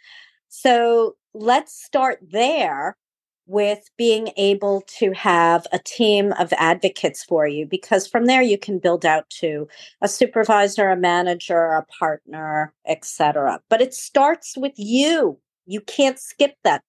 So 0.48 1.16
let's 1.34 1.84
start 1.84 2.18
there 2.22 2.96
with 3.48 3.90
being 3.96 4.30
able 4.36 4.82
to 4.82 5.10
have 5.12 5.66
a 5.72 5.78
team 5.78 6.32
of 6.38 6.52
advocates 6.58 7.24
for 7.24 7.46
you 7.48 7.66
because 7.66 8.06
from 8.06 8.26
there 8.26 8.42
you 8.42 8.58
can 8.58 8.78
build 8.78 9.04
out 9.04 9.28
to 9.30 9.66
a 10.02 10.08
supervisor 10.08 10.90
a 10.90 10.96
manager 10.96 11.72
a 11.72 11.84
partner 11.98 12.72
etc 12.86 13.60
but 13.68 13.80
it 13.80 13.94
starts 13.94 14.56
with 14.56 14.74
you 14.76 15.38
you 15.66 15.80
can't 15.80 16.18
skip 16.18 16.54
that 16.62 16.82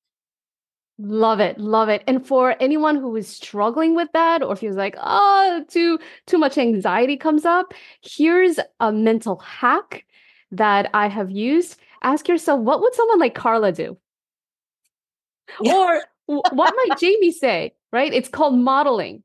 Love 1.01 1.39
it, 1.39 1.57
love 1.57 1.87
it. 1.87 2.03
And 2.07 2.27
for 2.27 2.57
anyone 2.59 2.97
who 2.97 3.15
is 3.15 3.25
struggling 3.25 3.95
with 3.95 4.09
that 4.11 4.43
or 4.43 4.53
feels 4.57 4.75
like, 4.75 4.97
oh, 5.01 5.63
too 5.69 5.97
too 6.27 6.37
much 6.37 6.57
anxiety 6.57 7.15
comes 7.15 7.45
up, 7.45 7.73
here's 8.01 8.59
a 8.81 8.91
mental 8.91 9.37
hack 9.37 10.03
that 10.51 10.89
I 10.93 11.07
have 11.07 11.31
used. 11.31 11.79
Ask 12.03 12.27
yourself, 12.27 12.59
what 12.59 12.81
would 12.81 12.93
someone 12.95 13.19
like 13.19 13.33
Carla 13.33 13.71
do? 13.71 13.97
or 15.65 16.03
what 16.29 16.73
might 16.75 16.97
Jamie 16.99 17.31
say? 17.31 17.73
Right? 17.91 18.13
It's 18.13 18.29
called 18.29 18.57
modeling. 18.57 19.23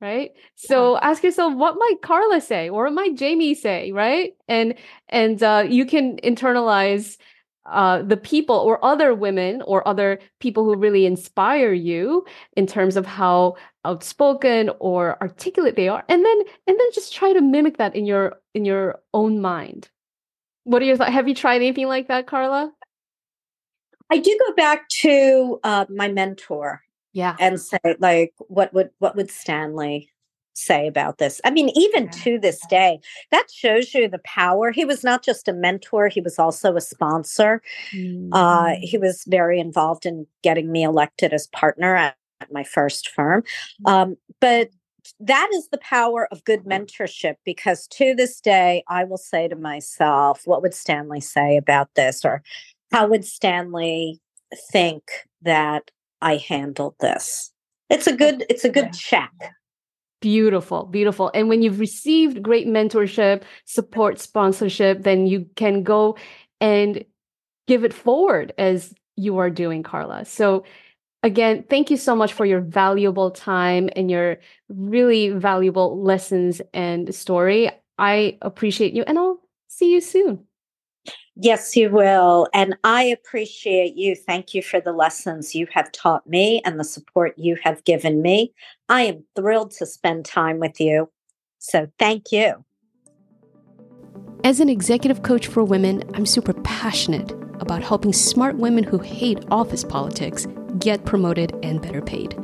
Right. 0.00 0.30
So 0.54 0.96
ask 0.96 1.22
yourself, 1.22 1.54
what 1.54 1.76
might 1.78 1.96
Carla 2.00 2.40
say, 2.40 2.70
or 2.70 2.84
what 2.84 2.94
might 2.94 3.16
Jamie 3.16 3.54
say? 3.54 3.92
Right. 3.92 4.32
And 4.48 4.74
and 5.10 5.42
uh, 5.42 5.66
you 5.68 5.84
can 5.84 6.16
internalize 6.18 7.18
uh, 7.66 8.02
the 8.02 8.16
people 8.16 8.56
or 8.56 8.82
other 8.84 9.14
women 9.14 9.62
or 9.62 9.86
other 9.86 10.18
people 10.38 10.64
who 10.64 10.74
really 10.74 11.04
inspire 11.04 11.72
you 11.72 12.24
in 12.56 12.66
terms 12.66 12.96
of 12.96 13.04
how 13.04 13.56
outspoken 13.84 14.70
or 14.80 15.20
articulate 15.22 15.76
they 15.76 15.88
are 15.88 16.04
and 16.08 16.24
then 16.24 16.40
and 16.66 16.78
then 16.78 16.92
just 16.92 17.14
try 17.14 17.32
to 17.32 17.40
mimic 17.40 17.78
that 17.78 17.94
in 17.94 18.06
your 18.06 18.36
in 18.54 18.64
your 18.64 18.98
own 19.14 19.40
mind 19.40 19.88
what 20.64 20.82
are 20.82 20.84
your 20.84 20.96
thoughts 20.96 21.12
have 21.12 21.28
you 21.28 21.34
tried 21.34 21.56
anything 21.56 21.86
like 21.86 22.08
that 22.08 22.26
carla 22.26 22.70
i 24.10 24.18
do 24.18 24.38
go 24.46 24.54
back 24.54 24.88
to 24.88 25.58
uh, 25.64 25.84
my 25.88 26.08
mentor 26.08 26.82
yeah 27.12 27.36
and 27.40 27.60
say 27.60 27.78
like 27.98 28.32
what 28.48 28.72
would 28.74 28.90
what 28.98 29.16
would 29.16 29.30
stanley 29.30 30.10
say 30.54 30.86
about 30.86 31.18
this. 31.18 31.40
I 31.44 31.50
mean, 31.50 31.70
even 31.74 32.08
to 32.10 32.38
this 32.38 32.60
day, 32.68 33.00
that 33.30 33.46
shows 33.52 33.94
you 33.94 34.08
the 34.08 34.20
power. 34.24 34.70
He 34.70 34.84
was 34.84 35.02
not 35.02 35.24
just 35.24 35.48
a 35.48 35.52
mentor, 35.52 36.08
he 36.08 36.20
was 36.20 36.38
also 36.38 36.76
a 36.76 36.80
sponsor. 36.80 37.62
Mm-hmm. 37.94 38.32
Uh, 38.32 38.74
he 38.80 38.98
was 38.98 39.24
very 39.26 39.58
involved 39.58 40.06
in 40.06 40.26
getting 40.42 40.70
me 40.70 40.82
elected 40.82 41.32
as 41.32 41.46
partner 41.48 41.96
at, 41.96 42.16
at 42.40 42.52
my 42.52 42.64
first 42.64 43.08
firm. 43.08 43.42
Mm. 43.86 43.90
Um, 43.90 44.16
but 44.40 44.70
that 45.18 45.48
is 45.54 45.68
the 45.68 45.78
power 45.78 46.28
of 46.30 46.44
good 46.44 46.64
mentorship 46.64 47.36
because 47.44 47.86
to 47.88 48.14
this 48.14 48.40
day, 48.40 48.84
I 48.88 49.04
will 49.04 49.18
say 49.18 49.48
to 49.48 49.56
myself, 49.56 50.42
what 50.44 50.62
would 50.62 50.74
Stanley 50.74 51.20
say 51.20 51.56
about 51.56 51.88
this? 51.94 52.24
Or 52.24 52.42
how 52.92 53.08
would 53.08 53.24
Stanley 53.24 54.20
think 54.70 55.04
that 55.42 55.90
I 56.20 56.36
handled 56.36 56.94
this? 57.00 57.52
It's 57.88 58.06
a 58.06 58.16
good, 58.16 58.44
it's 58.48 58.64
a 58.64 58.68
good 58.68 58.92
check. 58.92 59.32
Beautiful, 60.20 60.84
beautiful. 60.84 61.30
And 61.34 61.48
when 61.48 61.62
you've 61.62 61.80
received 61.80 62.42
great 62.42 62.66
mentorship, 62.66 63.42
support, 63.64 64.20
sponsorship, 64.20 65.02
then 65.02 65.26
you 65.26 65.46
can 65.56 65.82
go 65.82 66.16
and 66.60 67.04
give 67.66 67.84
it 67.84 67.94
forward 67.94 68.52
as 68.58 68.92
you 69.16 69.38
are 69.38 69.50
doing, 69.50 69.82
Carla. 69.82 70.24
So, 70.24 70.64
again, 71.22 71.64
thank 71.70 71.90
you 71.90 71.96
so 71.96 72.14
much 72.14 72.32
for 72.32 72.44
your 72.44 72.60
valuable 72.60 73.30
time 73.30 73.88
and 73.96 74.10
your 74.10 74.38
really 74.68 75.30
valuable 75.30 76.02
lessons 76.02 76.60
and 76.74 77.14
story. 77.14 77.70
I 77.98 78.38
appreciate 78.42 78.92
you, 78.92 79.04
and 79.06 79.18
I'll 79.18 79.40
see 79.68 79.92
you 79.92 80.00
soon. 80.00 80.46
Yes, 81.36 81.74
you 81.74 81.90
will. 81.90 82.48
And 82.52 82.76
I 82.84 83.04
appreciate 83.04 83.96
you. 83.96 84.14
Thank 84.14 84.54
you 84.54 84.62
for 84.62 84.80
the 84.80 84.92
lessons 84.92 85.54
you 85.54 85.66
have 85.72 85.90
taught 85.92 86.26
me 86.26 86.60
and 86.64 86.78
the 86.78 86.84
support 86.84 87.38
you 87.38 87.56
have 87.62 87.82
given 87.84 88.20
me. 88.20 88.52
I 88.88 89.02
am 89.02 89.24
thrilled 89.34 89.70
to 89.72 89.86
spend 89.86 90.26
time 90.26 90.58
with 90.58 90.80
you. 90.80 91.10
So 91.58 91.88
thank 91.98 92.32
you. 92.32 92.64
As 94.42 94.60
an 94.60 94.68
executive 94.68 95.22
coach 95.22 95.46
for 95.46 95.62
women, 95.62 96.02
I'm 96.14 96.26
super 96.26 96.54
passionate 96.54 97.32
about 97.60 97.82
helping 97.82 98.12
smart 98.12 98.56
women 98.56 98.84
who 98.84 98.98
hate 98.98 99.44
office 99.50 99.84
politics 99.84 100.46
get 100.78 101.04
promoted 101.04 101.54
and 101.62 101.82
better 101.82 102.00
paid. 102.00 102.34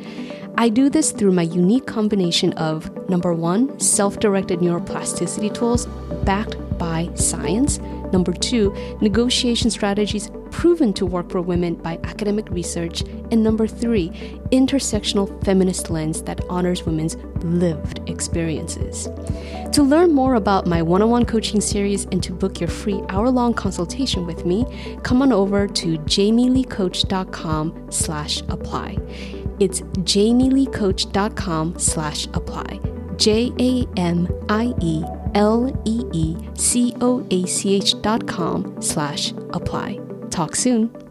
I 0.59 0.69
do 0.69 0.89
this 0.89 1.13
through 1.13 1.33
my 1.33 1.43
unique 1.43 1.87
combination 1.87 2.53
of 2.55 2.91
number 3.09 3.33
one, 3.33 3.79
self 3.81 4.21
directed 4.21 4.61
neuroplasticity 4.61 5.53
tools 5.55 5.87
backed 6.25 6.57
by 6.79 7.11
science 7.15 7.79
Number 8.17 8.33
two, 8.33 8.75
negotiation 9.03 9.71
strategies 9.71 10.31
proven 10.51 10.95
to 10.95 11.05
work 11.05 11.31
for 11.31 11.43
women 11.43 11.75
by 11.75 12.01
academic 12.05 12.49
research. 12.49 13.03
And 13.31 13.45
number 13.45 13.67
three, 13.67 14.09
intersectional 14.53 15.29
feminist 15.45 15.91
lens 15.91 16.23
that 16.23 16.41
honors 16.49 16.87
women's 16.87 17.17
lived 17.43 18.01
experiences. 18.09 19.11
To 19.73 19.83
learn 19.83 20.15
more 20.15 20.37
about 20.37 20.67
my 20.67 20.81
one 20.81 21.03
on 21.03 21.11
one 21.11 21.27
coaching 21.27 21.61
series 21.61 22.07
and 22.07 22.23
to 22.23 22.33
book 22.33 22.59
your 22.59 22.71
free 22.71 23.03
hour 23.11 23.29
long 23.29 23.53
consultation 23.53 24.25
with 24.25 24.47
me, 24.47 24.65
come 25.03 25.21
on 25.21 25.31
over 25.31 25.69
to 25.69 25.99
jamieleecoach.com 25.99 27.89
slash 27.91 28.41
apply. 28.49 28.97
It's 29.61 29.83
jamieleecoach.com 29.83 31.79
slash 31.79 32.29
apply. 32.29 32.81
J 33.19 33.53
A 33.61 33.87
M 33.99 34.27
I 34.49 34.73
E 34.81 35.05
L-E-E-C-O-A-C-H 35.37 36.43
dot 38.03 38.27
com 38.27 38.75
slash 38.81 39.33
apply. 39.53 40.01
Talk 40.31 40.57
soon. 40.57 41.06